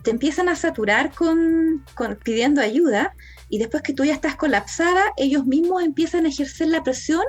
te 0.02 0.10
empiezan 0.10 0.50
a 0.50 0.56
saturar 0.56 1.14
con, 1.14 1.86
con 1.94 2.16
pidiendo 2.16 2.60
ayuda 2.62 3.14
y 3.50 3.58
después 3.58 3.84
que 3.84 3.94
tú 3.94 4.04
ya 4.06 4.14
estás 4.14 4.36
colapsada, 4.36 5.02
ellos 5.18 5.46
mismos 5.46 5.84
empiezan 5.84 6.26
a 6.26 6.30
ejercer 6.30 6.68
la 6.68 6.84
presión 6.84 7.24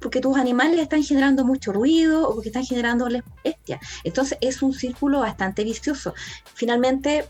porque 0.00 0.20
tus 0.20 0.36
animales 0.36 0.78
están 0.78 1.02
generando 1.02 1.44
mucho 1.44 1.72
ruido 1.72 2.28
o 2.28 2.34
porque 2.34 2.50
están 2.50 2.64
generando 2.64 3.06
molestia. 3.06 3.80
Entonces 4.04 4.38
es 4.40 4.62
un 4.62 4.72
círculo 4.72 5.20
bastante 5.20 5.64
vicioso. 5.64 6.14
Finalmente 6.54 7.26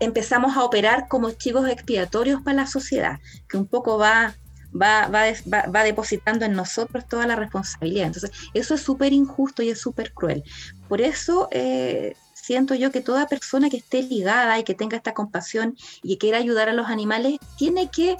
empezamos 0.00 0.56
a 0.56 0.64
operar 0.64 1.08
como 1.08 1.30
chivos 1.32 1.68
expiatorios 1.68 2.42
para 2.42 2.56
la 2.56 2.66
sociedad, 2.66 3.18
que 3.48 3.56
un 3.56 3.66
poco 3.66 3.98
va, 3.98 4.34
va, 4.74 5.08
va, 5.08 5.84
depositando 5.84 6.44
en 6.44 6.54
nosotros 6.54 7.06
toda 7.06 7.26
la 7.26 7.36
responsabilidad. 7.36 8.06
Entonces 8.06 8.30
eso 8.54 8.74
es 8.74 8.80
súper 8.80 9.12
injusto 9.12 9.62
y 9.62 9.70
es 9.70 9.80
súper 9.80 10.12
cruel. 10.12 10.42
Por 10.88 11.00
eso... 11.00 11.48
Eh, 11.50 12.16
siento 12.42 12.74
yo 12.74 12.90
que 12.90 13.00
toda 13.00 13.28
persona 13.28 13.70
que 13.70 13.76
esté 13.76 14.02
ligada 14.02 14.58
y 14.58 14.64
que 14.64 14.74
tenga 14.74 14.96
esta 14.96 15.14
compasión 15.14 15.76
y 16.02 16.14
que 16.14 16.18
quiera 16.18 16.38
ayudar 16.38 16.68
a 16.68 16.72
los 16.72 16.88
animales 16.88 17.38
tiene 17.56 17.88
que 17.88 18.16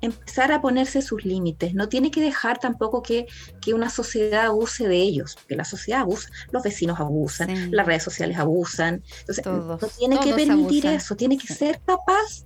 empezar 0.00 0.50
a 0.50 0.60
ponerse 0.60 1.00
sus 1.00 1.24
límites, 1.24 1.74
no 1.74 1.88
tiene 1.88 2.10
que 2.10 2.20
dejar 2.20 2.58
tampoco 2.58 3.04
que, 3.04 3.28
una 3.72 3.88
sociedad 3.88 4.46
abuse 4.46 4.88
de 4.88 4.96
ellos, 4.96 5.38
que 5.46 5.54
la 5.54 5.64
sociedad 5.64 6.00
abusa, 6.00 6.28
los 6.50 6.64
vecinos 6.64 6.98
abusan, 6.98 7.70
las 7.70 7.86
redes 7.86 8.02
sociales 8.02 8.36
abusan, 8.36 9.04
entonces 9.20 9.46
no 9.46 9.78
tiene 9.78 10.18
que 10.18 10.34
permitir 10.34 10.86
eso, 10.86 11.14
tiene 11.14 11.38
que 11.38 11.46
ser 11.46 11.80
capaz, 11.86 12.44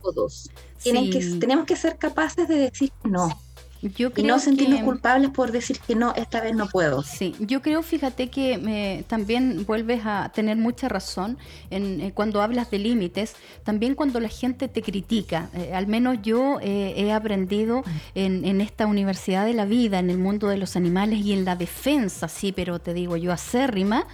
todos, 0.00 0.50
Tienen 0.82 1.10
que, 1.10 1.18
tenemos 1.38 1.66
que 1.66 1.76
ser 1.76 1.98
capaces 1.98 2.48
de 2.48 2.56
decir 2.56 2.90
no 3.04 3.45
y 3.82 4.22
no 4.22 4.38
sentirnos 4.38 4.80
culpables 4.80 5.30
por 5.30 5.52
decir 5.52 5.78
que 5.86 5.94
no, 5.94 6.14
esta 6.14 6.40
vez 6.40 6.54
no 6.54 6.66
puedo. 6.66 7.02
Sí, 7.02 7.34
yo 7.40 7.62
creo, 7.62 7.82
fíjate 7.82 8.28
que 8.28 8.58
me, 8.58 9.04
también 9.06 9.64
vuelves 9.66 10.02
a 10.04 10.30
tener 10.34 10.56
mucha 10.56 10.88
razón 10.88 11.38
en, 11.70 12.00
eh, 12.00 12.12
cuando 12.14 12.42
hablas 12.42 12.70
de 12.70 12.78
límites, 12.78 13.34
también 13.64 13.94
cuando 13.94 14.20
la 14.20 14.28
gente 14.28 14.68
te 14.68 14.82
critica. 14.82 15.50
Eh, 15.54 15.72
al 15.74 15.86
menos 15.86 16.18
yo 16.22 16.58
eh, 16.60 16.94
he 16.96 17.12
aprendido 17.12 17.84
en, 18.14 18.44
en, 18.44 18.60
esta 18.60 18.86
universidad 18.86 19.44
de 19.44 19.54
la 19.54 19.66
vida, 19.66 19.98
en 19.98 20.10
el 20.10 20.18
mundo 20.18 20.48
de 20.48 20.56
los 20.56 20.76
animales 20.76 21.20
y 21.20 21.32
en 21.32 21.44
la 21.44 21.56
defensa, 21.56 22.28
sí, 22.28 22.52
pero 22.52 22.78
te 22.78 22.94
digo 22.94 23.16
yo 23.16 23.32
acérrima, 23.32 24.06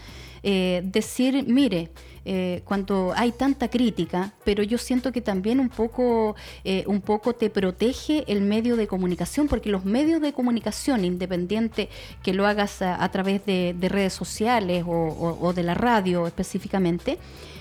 decir, 0.42 1.44
mire, 1.46 1.90
eh, 2.24 2.62
cuando 2.64 3.12
hay 3.16 3.32
tanta 3.32 3.68
crítica, 3.68 4.32
pero 4.44 4.62
yo 4.62 4.78
siento 4.78 5.12
que 5.12 5.20
también 5.20 5.60
un 5.60 5.68
poco, 5.68 6.36
eh, 6.64 6.84
un 6.86 7.00
poco 7.00 7.34
te 7.34 7.50
protege 7.50 8.24
el 8.26 8.42
medio 8.42 8.76
de 8.76 8.86
comunicación, 8.86 9.48
porque 9.48 9.70
los 9.70 9.84
medios 9.84 10.20
de 10.20 10.32
comunicación, 10.32 11.04
independiente 11.04 11.88
que 12.22 12.32
lo 12.32 12.46
hagas 12.46 12.82
a, 12.82 13.08
través 13.10 13.44
de, 13.44 13.74
redes 13.80 14.12
sociales 14.12 14.84
o 14.86 15.52
de 15.54 15.62
la 15.62 15.74
radio 15.74 16.26
específicamente, 16.26 17.18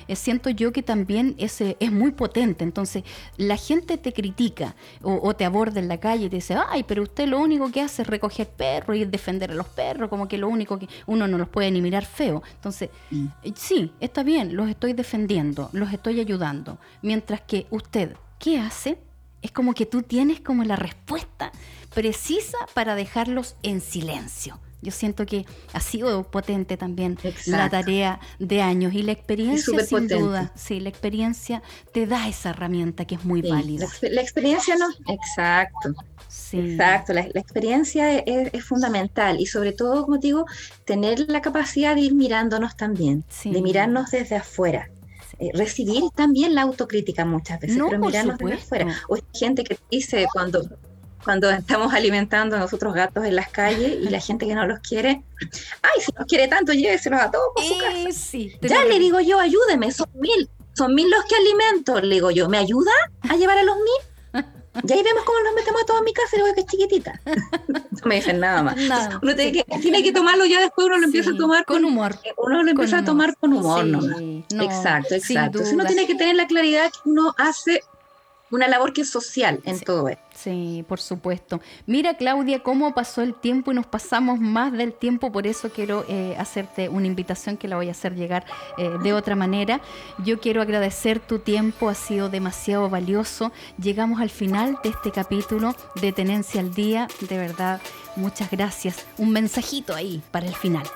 eh, 0.08 0.16
siento 0.16 0.50
yo 0.50 0.72
que 0.72 0.84
también 0.84 1.36
es, 1.38 1.62
eh, 1.62 1.78
es 1.80 1.92
muy 1.92 2.12
potente. 2.12 2.64
Entonces, 2.64 3.04
la 3.38 3.58
gente 3.58 3.98
te 3.98 4.14
critica 4.14 4.76
o, 5.02 5.34
te 5.36 5.46
aborda 5.46 5.80
en 5.80 5.88
la 5.88 6.00
calle 6.00 6.26
y 6.26 6.30
te 6.30 6.38
dice, 6.38 6.58
ay, 6.70 6.84
pero 6.84 7.04
usted 7.04 7.28
lo 7.28 7.40
único 7.40 7.72
que 7.72 7.82
hace 7.82 8.02
es 8.02 8.08
recoger 8.08 8.48
perros 8.48 8.98
y 8.98 9.06
defender 9.06 9.52
a 9.52 9.56
los 9.56 9.68
perros, 9.68 10.10
como 10.10 10.28
que 10.28 10.38
lo 10.38 10.48
único 10.48 10.78
que 10.78 10.88
uno 11.06 11.28
no 11.28 11.38
los 11.38 11.50
puede 11.50 11.72
ni 11.72 11.82
mirar 11.82 12.06
feo. 12.06 12.44
Entonces, 12.56 12.90
mm. 13.10 13.26
eh, 13.44 13.54
sí, 13.56 13.92
está 14.00 14.24
bien, 14.24 14.56
los 14.56 14.70
estoy 14.70 14.94
defendiendo, 14.94 15.70
los 15.74 15.92
estoy 15.94 16.20
ayudando. 16.20 16.78
Mientras 17.02 17.42
que 17.42 17.68
usted, 17.70 18.16
¿qué 18.40 18.60
hace? 18.60 18.98
Es 19.42 19.52
como 19.52 19.74
que 19.74 19.86
tú 19.86 20.04
tienes 20.04 20.40
como 20.42 20.64
la 20.64 20.76
respuesta 20.76 21.52
precisa 21.94 22.58
para 22.74 22.96
dejarlos 22.96 23.56
en 23.64 23.82
silencio. 23.82 24.60
Yo 24.82 24.92
siento 24.92 25.26
que 25.26 25.46
ha 25.74 25.80
sido 25.80 26.24
potente 26.24 26.76
también 26.76 27.18
la 27.46 27.70
tarea 27.70 28.20
de 28.40 28.62
años 28.62 28.94
y 28.94 29.04
la 29.04 29.12
experiencia, 29.12 29.86
sin 29.86 30.08
duda, 30.08 30.52
sí, 30.56 30.80
la 30.80 30.90
experiencia 30.90 31.62
te 31.94 32.08
da 32.08 32.28
esa 32.28 32.50
herramienta 32.50 33.06
que 33.06 33.16
es 33.16 33.26
muy 33.26 33.42
válida. 33.42 33.88
La, 34.02 34.22
experiencia 34.22 34.76
no, 34.76 34.88
exacto. 35.08 35.94
Exacto, 36.54 37.14
la, 37.14 37.22
experiencia 37.22 38.18
es, 38.20 38.64
fundamental 38.64 39.40
y 39.40 39.46
sobre 39.46 39.72
todo, 39.74 40.04
como 40.06 40.18
digo, 40.18 40.46
tener 40.86 41.30
la 41.30 41.42
capacidad 41.42 41.96
de 41.96 42.02
ir 42.02 42.14
mirándonos 42.14 42.76
también, 42.76 43.24
de 43.44 43.62
mirarnos 43.62 44.12
desde 44.12 44.36
afuera. 44.36 44.90
Eh, 45.40 45.50
recibir 45.54 46.04
también 46.16 46.54
la 46.54 46.62
autocrítica 46.62 47.26
muchas 47.26 47.60
veces, 47.60 47.78
pero 47.90 48.00
mirarnos 48.00 48.38
desde 48.38 48.54
afuera. 48.54 48.96
O 49.08 49.16
hay 49.16 49.24
gente 49.34 49.64
que 49.64 49.78
dice 49.90 50.28
cuando 50.32 50.64
cuando 51.24 51.50
estamos 51.50 51.94
alimentando 51.94 52.56
a 52.56 52.60
nosotros 52.60 52.94
gatos 52.94 53.26
en 53.26 53.36
las 53.36 53.50
calles 53.50 53.98
y 54.02 54.10
la 54.10 54.20
gente 54.22 54.48
que 54.48 54.56
no 54.56 54.66
los 54.66 54.80
quiere, 54.80 55.24
ay, 55.82 56.02
si 56.02 56.12
los 56.18 56.26
quiere 56.28 56.48
tanto, 56.48 56.74
lléveselos 56.74 57.22
a 57.22 57.32
todos 57.32 57.48
por 57.56 57.64
su 57.64 57.78
casa. 57.78 58.38
ya 58.62 58.86
le 58.86 59.00
digo 59.00 59.20
yo, 59.20 59.40
ayúdeme, 59.40 59.92
son 59.92 60.10
mil, 60.16 60.50
son 60.74 60.94
mil 60.94 61.10
los 61.10 61.24
que 61.26 61.36
alimento, 61.36 62.00
le 62.00 62.16
digo 62.16 62.32
yo, 62.32 62.50
¿me 62.50 62.58
ayuda 62.58 62.92
a 63.30 63.36
llevar 63.36 63.58
a 63.58 63.64
los 63.64 63.76
mil? 63.76 64.44
Y 64.88 64.94
ahí 64.94 65.04
vemos 65.04 65.26
cómo 65.26 65.38
los 65.40 65.54
metemos 65.54 65.82
a 65.82 65.86
todos 65.86 66.00
en 66.00 66.06
mi 66.06 66.14
casa 66.14 66.30
y 66.34 66.40
luego 66.40 66.56
que 66.56 66.62
es 66.62 66.68
chiquitita. 66.68 67.20
no 67.68 67.82
me 68.06 68.16
dicen 68.16 68.40
nada 68.40 68.64
más. 68.64 68.78
uno 69.22 69.36
tiene 69.36 69.52
que, 69.52 69.66
tiene 69.82 70.02
que, 70.02 70.14
tomarlo 70.14 70.46
ya 70.46 70.62
después, 70.62 70.88
uno 70.88 70.98
lo 70.98 71.06
empieza 71.06 71.32
a 71.32 71.36
tomar 71.36 71.66
con, 71.66 71.84
humor. 71.84 72.18
Uno 72.38 72.64
lo 72.64 72.72
empieza 72.72 73.00
a 73.00 73.04
tomar 73.04 73.36
con 73.36 73.52
humor, 73.52 73.86
¿no? 73.86 74.00
exacto, 74.64 75.16
exacto. 75.16 75.60
uno 75.74 75.86
tiene 75.86 76.08
que 76.08 76.16
tener 76.16 76.36
la 76.36 76.48
claridad 76.48 76.90
que 76.90 77.10
uno 77.10 77.36
hace 77.38 77.82
una 78.52 78.68
labor 78.68 78.94
que 78.94 79.02
es 79.02 79.10
social 79.10 79.60
en 79.66 79.80
todo 79.80 80.08
esto. 80.10 80.24
Sí, 80.44 80.84
por 80.88 81.00
supuesto. 81.00 81.62
Mira, 81.86 82.16
Claudia, 82.16 82.64
cómo 82.64 82.96
pasó 82.96 83.22
el 83.22 83.36
tiempo 83.36 83.72
y 83.72 83.76
nos 83.76 83.86
pasamos 83.86 84.40
más 84.40 84.72
del 84.72 84.92
tiempo, 84.92 85.32
por 85.32 85.46
eso 85.46 85.70
quiero 85.70 86.04
eh, 86.08 86.36
hacerte 86.40 86.90
una 86.90 87.06
invitación 87.06 87.58
que 87.58 87.68
la 87.68 87.76
voy 87.76 87.90
a 87.90 87.92
hacer 87.92 88.16
llegar 88.16 88.46
eh, 88.80 88.90
de 89.04 89.14
otra 89.14 89.36
manera. 89.36 89.82
Yo 90.18 90.40
quiero 90.40 90.64
agradecer 90.64 91.20
tu 91.20 91.38
tiempo, 91.40 91.90
ha 91.90 91.94
sido 91.94 92.28
demasiado 92.30 92.90
valioso. 92.90 93.52
Llegamos 93.80 94.20
al 94.20 94.32
final 94.32 94.80
de 94.84 94.90
este 94.90 95.12
capítulo 95.12 95.76
de 96.02 96.12
Tenencia 96.12 96.60
al 96.60 96.74
Día. 96.74 97.08
De 97.30 97.38
verdad, 97.38 97.80
muchas 98.16 98.50
gracias. 98.50 99.06
Un 99.20 99.32
mensajito 99.32 99.94
ahí 99.94 100.24
para 100.32 100.48
el 100.48 100.56
final. 100.56 100.88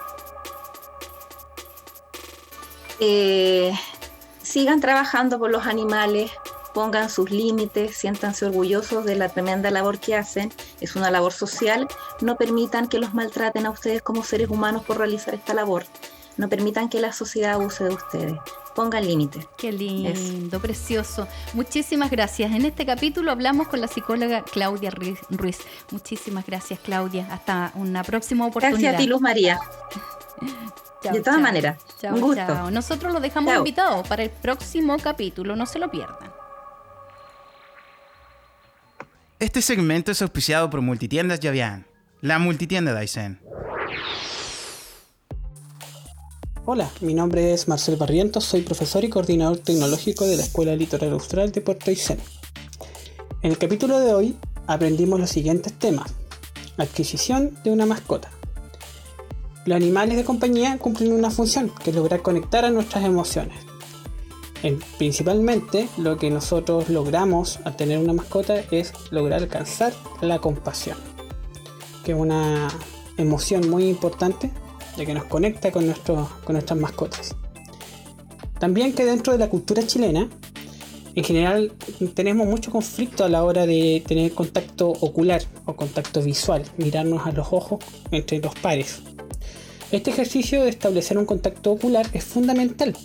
Eh, 2.99 3.71
sigan 4.41 4.79
trabajando 4.81 5.37
por 5.37 5.51
los 5.51 5.67
animales, 5.67 6.31
pongan 6.75 7.09
sus 7.09 7.31
límites, 7.31 7.95
siéntanse 7.95 8.45
orgullosos 8.45 9.05
de 9.05 9.15
la 9.15 9.29
tremenda 9.29 9.71
labor 9.71 9.97
que 9.97 10.13
hacen, 10.13 10.51
es 10.81 10.97
una 10.97 11.09
labor 11.09 11.31
social, 11.31 11.87
no 12.19 12.35
permitan 12.35 12.89
que 12.89 12.99
los 12.99 13.13
maltraten 13.13 13.65
a 13.65 13.69
ustedes 13.69 14.01
como 14.01 14.25
seres 14.25 14.49
humanos 14.49 14.83
por 14.83 14.97
realizar 14.97 15.33
esta 15.33 15.53
labor, 15.53 15.85
no 16.35 16.49
permitan 16.49 16.89
que 16.89 16.99
la 16.99 17.13
sociedad 17.13 17.53
abuse 17.53 17.85
de 17.85 17.93
ustedes. 17.93 18.37
Pongan 18.75 19.07
límites. 19.07 19.47
Qué 19.57 19.71
lindo, 19.71 20.59
precioso. 20.59 21.29
Muchísimas 21.53 22.11
gracias. 22.11 22.51
En 22.51 22.65
este 22.65 22.85
capítulo 22.85 23.31
hablamos 23.31 23.69
con 23.69 23.79
la 23.79 23.87
psicóloga 23.87 24.43
Claudia 24.43 24.91
Ruiz. 24.91 25.19
Muchísimas 25.91 26.45
gracias, 26.45 26.81
Claudia. 26.81 27.25
Hasta 27.31 27.71
una 27.75 28.03
próxima 28.03 28.45
oportunidad. 28.47 28.81
Gracias 28.81 28.95
a 28.95 28.97
ti, 28.97 29.07
Luz 29.07 29.21
María. 29.21 29.57
de 31.13 31.21
todas 31.21 31.39
maneras, 31.39 31.77
un 32.03 32.19
gusto. 32.19 32.69
Nosotros 32.69 33.13
lo 33.13 33.21
dejamos 33.21 33.55
invitado 33.55 34.03
para 34.03 34.23
el 34.23 34.29
próximo 34.29 34.97
capítulo, 35.01 35.55
no 35.55 35.65
se 35.65 35.79
lo 35.79 35.89
pierdan. 35.89 36.34
Este 39.37 39.61
segmento 39.61 40.13
es 40.13 40.21
auspiciado 40.21 40.69
por 40.69 40.79
Multitiendas 40.79 41.41
Javián, 41.43 41.85
la 42.21 42.39
multitienda 42.39 42.93
Daisen. 42.93 43.41
Hola, 46.63 46.89
mi 47.01 47.13
nombre 47.13 47.51
es 47.53 47.67
Marcel 47.67 47.97
Barrientos, 47.97 48.45
soy 48.45 48.61
profesor 48.61 49.03
y 49.03 49.09
coordinador 49.09 49.57
tecnológico 49.57 50.25
de 50.25 50.37
la 50.37 50.43
Escuela 50.43 50.73
Litoral 50.73 51.11
Austral 51.11 51.51
de 51.51 51.59
Puerto 51.59 51.89
Aysén. 51.89 52.17
En 53.41 53.51
el 53.51 53.57
capítulo 53.57 53.99
de 53.99 54.13
hoy 54.13 54.37
aprendimos 54.67 55.19
los 55.19 55.31
siguientes 55.31 55.73
temas. 55.73 56.13
Adquisición 56.77 57.61
de 57.65 57.71
una 57.71 57.85
mascota. 57.85 58.31
Los 59.65 59.75
animales 59.75 60.15
de 60.15 60.23
compañía 60.23 60.77
cumplen 60.77 61.11
una 61.11 61.29
función, 61.29 61.73
que 61.83 61.89
es 61.89 61.95
lograr 61.95 62.21
conectar 62.21 62.63
a 62.63 62.69
nuestras 62.69 63.03
emociones. 63.03 63.64
Principalmente 64.97 65.87
lo 65.97 66.17
que 66.17 66.29
nosotros 66.31 66.89
logramos 66.89 67.59
al 67.65 67.75
tener 67.75 67.99
una 67.99 68.13
mascota 68.13 68.55
es 68.71 68.93
lograr 69.11 69.41
alcanzar 69.41 69.93
la 70.21 70.39
compasión, 70.39 70.97
que 72.03 72.13
es 72.13 72.17
una 72.17 72.67
emoción 73.17 73.69
muy 73.69 73.87
importante 73.87 74.51
ya 74.97 75.05
que 75.05 75.13
nos 75.13 75.25
conecta 75.25 75.71
con, 75.71 75.93
con 76.43 76.53
nuestras 76.53 76.79
mascotas. 76.79 77.35
También 78.59 78.93
que 78.93 79.05
dentro 79.05 79.33
de 79.33 79.39
la 79.39 79.49
cultura 79.49 79.85
chilena, 79.85 80.29
en 81.13 81.23
general 81.23 81.73
tenemos 82.13 82.47
mucho 82.47 82.71
conflicto 82.71 83.23
a 83.23 83.29
la 83.29 83.43
hora 83.43 83.65
de 83.65 84.03
tener 84.05 84.33
contacto 84.33 84.89
ocular 84.89 85.41
o 85.65 85.75
contacto 85.75 86.21
visual, 86.21 86.63
mirarnos 86.77 87.25
a 87.25 87.31
los 87.31 87.47
ojos 87.51 87.83
entre 88.11 88.39
los 88.39 88.55
pares. 88.55 89.01
Este 89.91 90.11
ejercicio 90.11 90.63
de 90.63 90.69
establecer 90.69 91.17
un 91.17 91.25
contacto 91.25 91.71
ocular 91.71 92.07
es 92.13 92.23
fundamental 92.23 92.95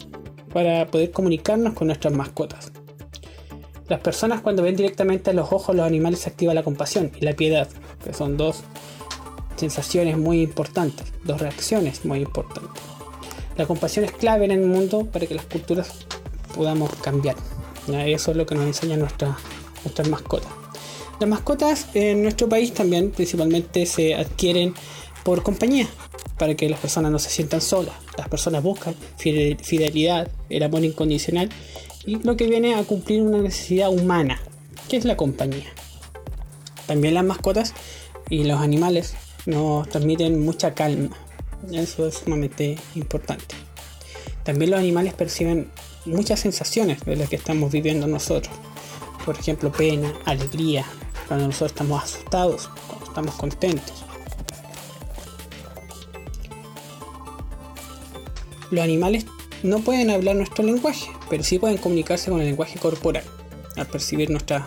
para 0.52 0.86
poder 0.86 1.10
comunicarnos 1.10 1.74
con 1.74 1.88
nuestras 1.88 2.12
mascotas. 2.12 2.72
Las 3.88 4.00
personas 4.00 4.40
cuando 4.40 4.62
ven 4.62 4.76
directamente 4.76 5.30
a 5.30 5.32
los 5.32 5.52
ojos 5.52 5.74
los 5.74 5.84
animales 5.84 6.20
se 6.20 6.30
activa 6.30 6.54
la 6.54 6.62
compasión 6.62 7.10
y 7.20 7.24
la 7.24 7.32
piedad, 7.32 7.68
que 8.04 8.14
son 8.14 8.36
dos 8.36 8.62
sensaciones 9.56 10.16
muy 10.16 10.42
importantes, 10.42 11.12
dos 11.24 11.40
reacciones 11.40 12.04
muy 12.04 12.20
importantes. 12.20 12.82
La 13.56 13.66
compasión 13.66 14.04
es 14.04 14.12
clave 14.12 14.44
en 14.44 14.52
el 14.52 14.60
mundo 14.60 15.06
para 15.06 15.26
que 15.26 15.34
las 15.34 15.44
culturas 15.44 16.06
podamos 16.54 16.94
cambiar. 17.02 17.36
Eso 17.88 18.30
es 18.30 18.36
lo 18.36 18.46
que 18.46 18.54
nos 18.54 18.64
enseña 18.64 18.96
nuestra, 18.96 19.36
nuestras 19.84 20.08
mascotas. 20.08 20.50
Las 21.18 21.28
mascotas 21.28 21.88
en 21.94 22.22
nuestro 22.22 22.48
país 22.48 22.72
también 22.72 23.10
principalmente 23.10 23.84
se 23.86 24.14
adquieren 24.14 24.74
por 25.24 25.42
compañía, 25.42 25.86
para 26.40 26.54
que 26.54 26.70
las 26.70 26.80
personas 26.80 27.12
no 27.12 27.18
se 27.18 27.28
sientan 27.28 27.60
solas. 27.60 27.94
Las 28.16 28.26
personas 28.30 28.62
buscan 28.62 28.94
fidelidad, 29.18 30.26
el 30.48 30.62
amor 30.62 30.82
incondicional 30.82 31.50
y 32.06 32.16
lo 32.16 32.34
que 32.38 32.46
viene 32.46 32.76
a 32.76 32.82
cumplir 32.82 33.20
una 33.20 33.42
necesidad 33.42 33.90
humana, 33.90 34.40
que 34.88 34.96
es 34.96 35.04
la 35.04 35.18
compañía. 35.18 35.66
También 36.86 37.12
las 37.12 37.24
mascotas 37.24 37.74
y 38.30 38.44
los 38.44 38.58
animales 38.58 39.12
nos 39.44 39.86
transmiten 39.90 40.42
mucha 40.42 40.72
calma. 40.72 41.14
Eso 41.70 42.08
es 42.08 42.14
sumamente 42.14 42.78
importante. 42.94 43.54
También 44.42 44.70
los 44.70 44.80
animales 44.80 45.12
perciben 45.12 45.70
muchas 46.06 46.40
sensaciones 46.40 47.04
de 47.04 47.16
las 47.16 47.28
que 47.28 47.36
estamos 47.36 47.70
viviendo 47.70 48.06
nosotros. 48.06 48.54
Por 49.26 49.38
ejemplo, 49.38 49.70
pena, 49.70 50.10
alegría, 50.24 50.86
cuando 51.28 51.48
nosotros 51.48 51.72
estamos 51.72 52.02
asustados, 52.02 52.70
cuando 52.88 53.04
estamos 53.04 53.34
contentos. 53.34 54.09
Los 58.70 58.84
animales 58.84 59.26
no 59.62 59.80
pueden 59.80 60.10
hablar 60.10 60.36
nuestro 60.36 60.64
lenguaje, 60.64 61.10
pero 61.28 61.42
sí 61.42 61.58
pueden 61.58 61.78
comunicarse 61.78 62.30
con 62.30 62.40
el 62.40 62.46
lenguaje 62.46 62.78
corporal 62.78 63.24
al 63.76 63.86
percibir 63.86 64.30
nuestras 64.30 64.64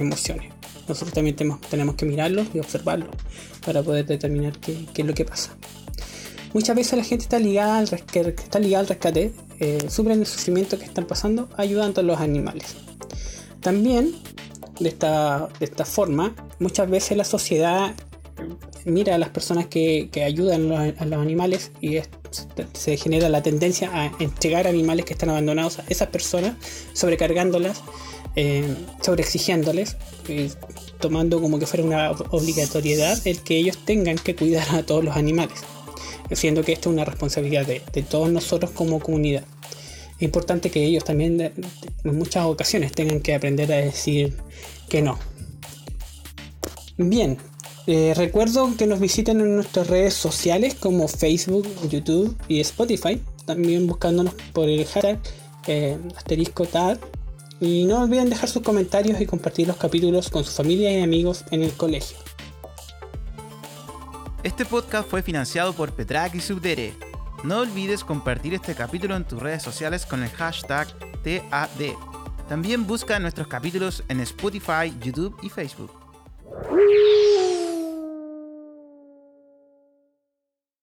emociones 0.00 0.56
nosotros 0.88 1.12
también 1.12 1.36
tenemos, 1.36 1.94
que 1.96 2.06
mirarlo 2.06 2.44
y 2.54 2.58
observarlo 2.58 3.08
para 3.64 3.82
poder 3.82 4.06
determinar 4.06 4.58
qué, 4.58 4.86
es 4.94 5.06
lo 5.06 5.14
que 5.14 5.24
pasa. 5.24 5.50
Muchas 6.52 6.76
veces 6.76 6.96
la 6.96 7.04
gente 7.04 7.24
está 7.24 7.38
ligada 7.38 7.78
al, 7.78 7.88
está 7.92 8.58
ligada 8.58 8.80
al 8.80 8.86
rescate, 8.86 9.32
eh, 9.58 9.86
sufren 9.88 10.20
el 10.20 10.26
sufrimiento 10.26 10.78
que 10.78 10.84
están 10.84 11.06
pasando 11.06 11.48
ayudando 11.56 12.00
a 12.00 12.04
los 12.04 12.20
animales. 12.20 12.76
También, 13.60 14.14
de 14.78 14.88
esta, 14.88 15.48
de 15.58 15.64
esta 15.64 15.84
forma, 15.84 16.34
muchas 16.60 16.88
veces 16.88 17.16
la 17.16 17.24
sociedad 17.24 17.94
mira 18.84 19.14
a 19.14 19.18
las 19.18 19.30
personas 19.30 19.66
que, 19.66 20.10
ayudan 20.24 20.72
a 20.72 21.04
los, 21.04 21.20
animales 21.20 21.72
y 21.80 21.98
se 22.72 22.96
genera 22.96 23.28
la 23.28 23.42
tendencia 23.42 23.90
a 23.92 24.12
entregar 24.18 24.66
animales 24.66 25.04
que 25.04 25.12
están 25.12 25.30
abandonados 25.30 25.78
a 25.78 25.84
esas 25.88 26.08
personas, 26.08 26.54
sobrecargándolas 26.92 27.82
eh, 28.38 28.76
sobreexigiéndoles, 29.00 29.96
tomando 31.00 31.40
como 31.40 31.58
que 31.58 31.64
fuera 31.64 31.82
una 31.82 32.10
obligatoriedad 32.10 33.18
el 33.26 33.40
que 33.40 33.56
ellos 33.56 33.78
tengan 33.78 34.16
que 34.16 34.36
cuidar 34.36 34.76
a 34.76 34.84
todos 34.84 35.02
los 35.02 35.16
animales, 35.16 35.58
siendo 36.32 36.62
que 36.62 36.72
esto 36.74 36.90
es 36.90 36.94
una 36.96 37.06
responsabilidad 37.06 37.64
de, 37.66 37.80
todos 38.02 38.28
nosotros 38.30 38.72
como 38.72 39.00
comunidad. 39.00 39.44
Es 40.16 40.22
importante 40.22 40.70
que 40.70 40.84
ellos 40.84 41.02
también 41.02 41.40
en 41.40 42.16
muchas 42.18 42.44
ocasiones 42.44 42.92
tengan 42.92 43.20
que 43.20 43.34
aprender 43.34 43.72
a 43.72 43.76
decir 43.76 44.36
que 44.90 45.00
no. 45.00 45.18
Bien, 46.98 47.38
eh, 47.86 48.14
recuerdo 48.16 48.76
que 48.76 48.86
nos 48.86 48.98
visiten 48.98 49.40
en 49.40 49.54
nuestras 49.54 49.86
redes 49.86 50.14
sociales 50.14 50.74
como 50.74 51.06
Facebook, 51.06 51.66
YouTube 51.88 52.36
y 52.48 52.60
Spotify, 52.60 53.22
también 53.44 53.86
buscándonos 53.86 54.34
por 54.52 54.68
el 54.68 54.84
hashtag 54.86 55.20
TAD 56.72 56.98
y 57.60 57.84
no 57.84 58.02
olviden 58.02 58.30
dejar 58.30 58.48
sus 58.48 58.62
comentarios 58.62 59.20
y 59.20 59.26
compartir 59.26 59.66
los 59.68 59.76
capítulos 59.76 60.28
con 60.30 60.44
su 60.44 60.50
familia 60.50 60.98
y 60.98 61.02
amigos 61.02 61.44
en 61.50 61.62
el 61.62 61.72
colegio. 61.72 62.16
Este 64.42 64.64
podcast 64.64 65.08
fue 65.08 65.22
financiado 65.22 65.72
por 65.72 65.92
Petrac 65.92 66.34
y 66.34 66.40
Subdere. 66.40 66.94
No 67.44 67.60
olvides 67.60 68.04
compartir 68.04 68.54
este 68.54 68.74
capítulo 68.74 69.16
en 69.16 69.24
tus 69.24 69.40
redes 69.40 69.62
sociales 69.62 70.06
con 70.06 70.22
el 70.22 70.30
hashtag 70.30 70.88
TAD. 71.22 71.94
También 72.48 72.86
busca 72.86 73.18
nuestros 73.18 73.48
capítulos 73.48 74.04
en 74.08 74.20
Spotify, 74.20 74.92
YouTube 75.00 75.36
y 75.42 75.48
Facebook. 75.48 75.90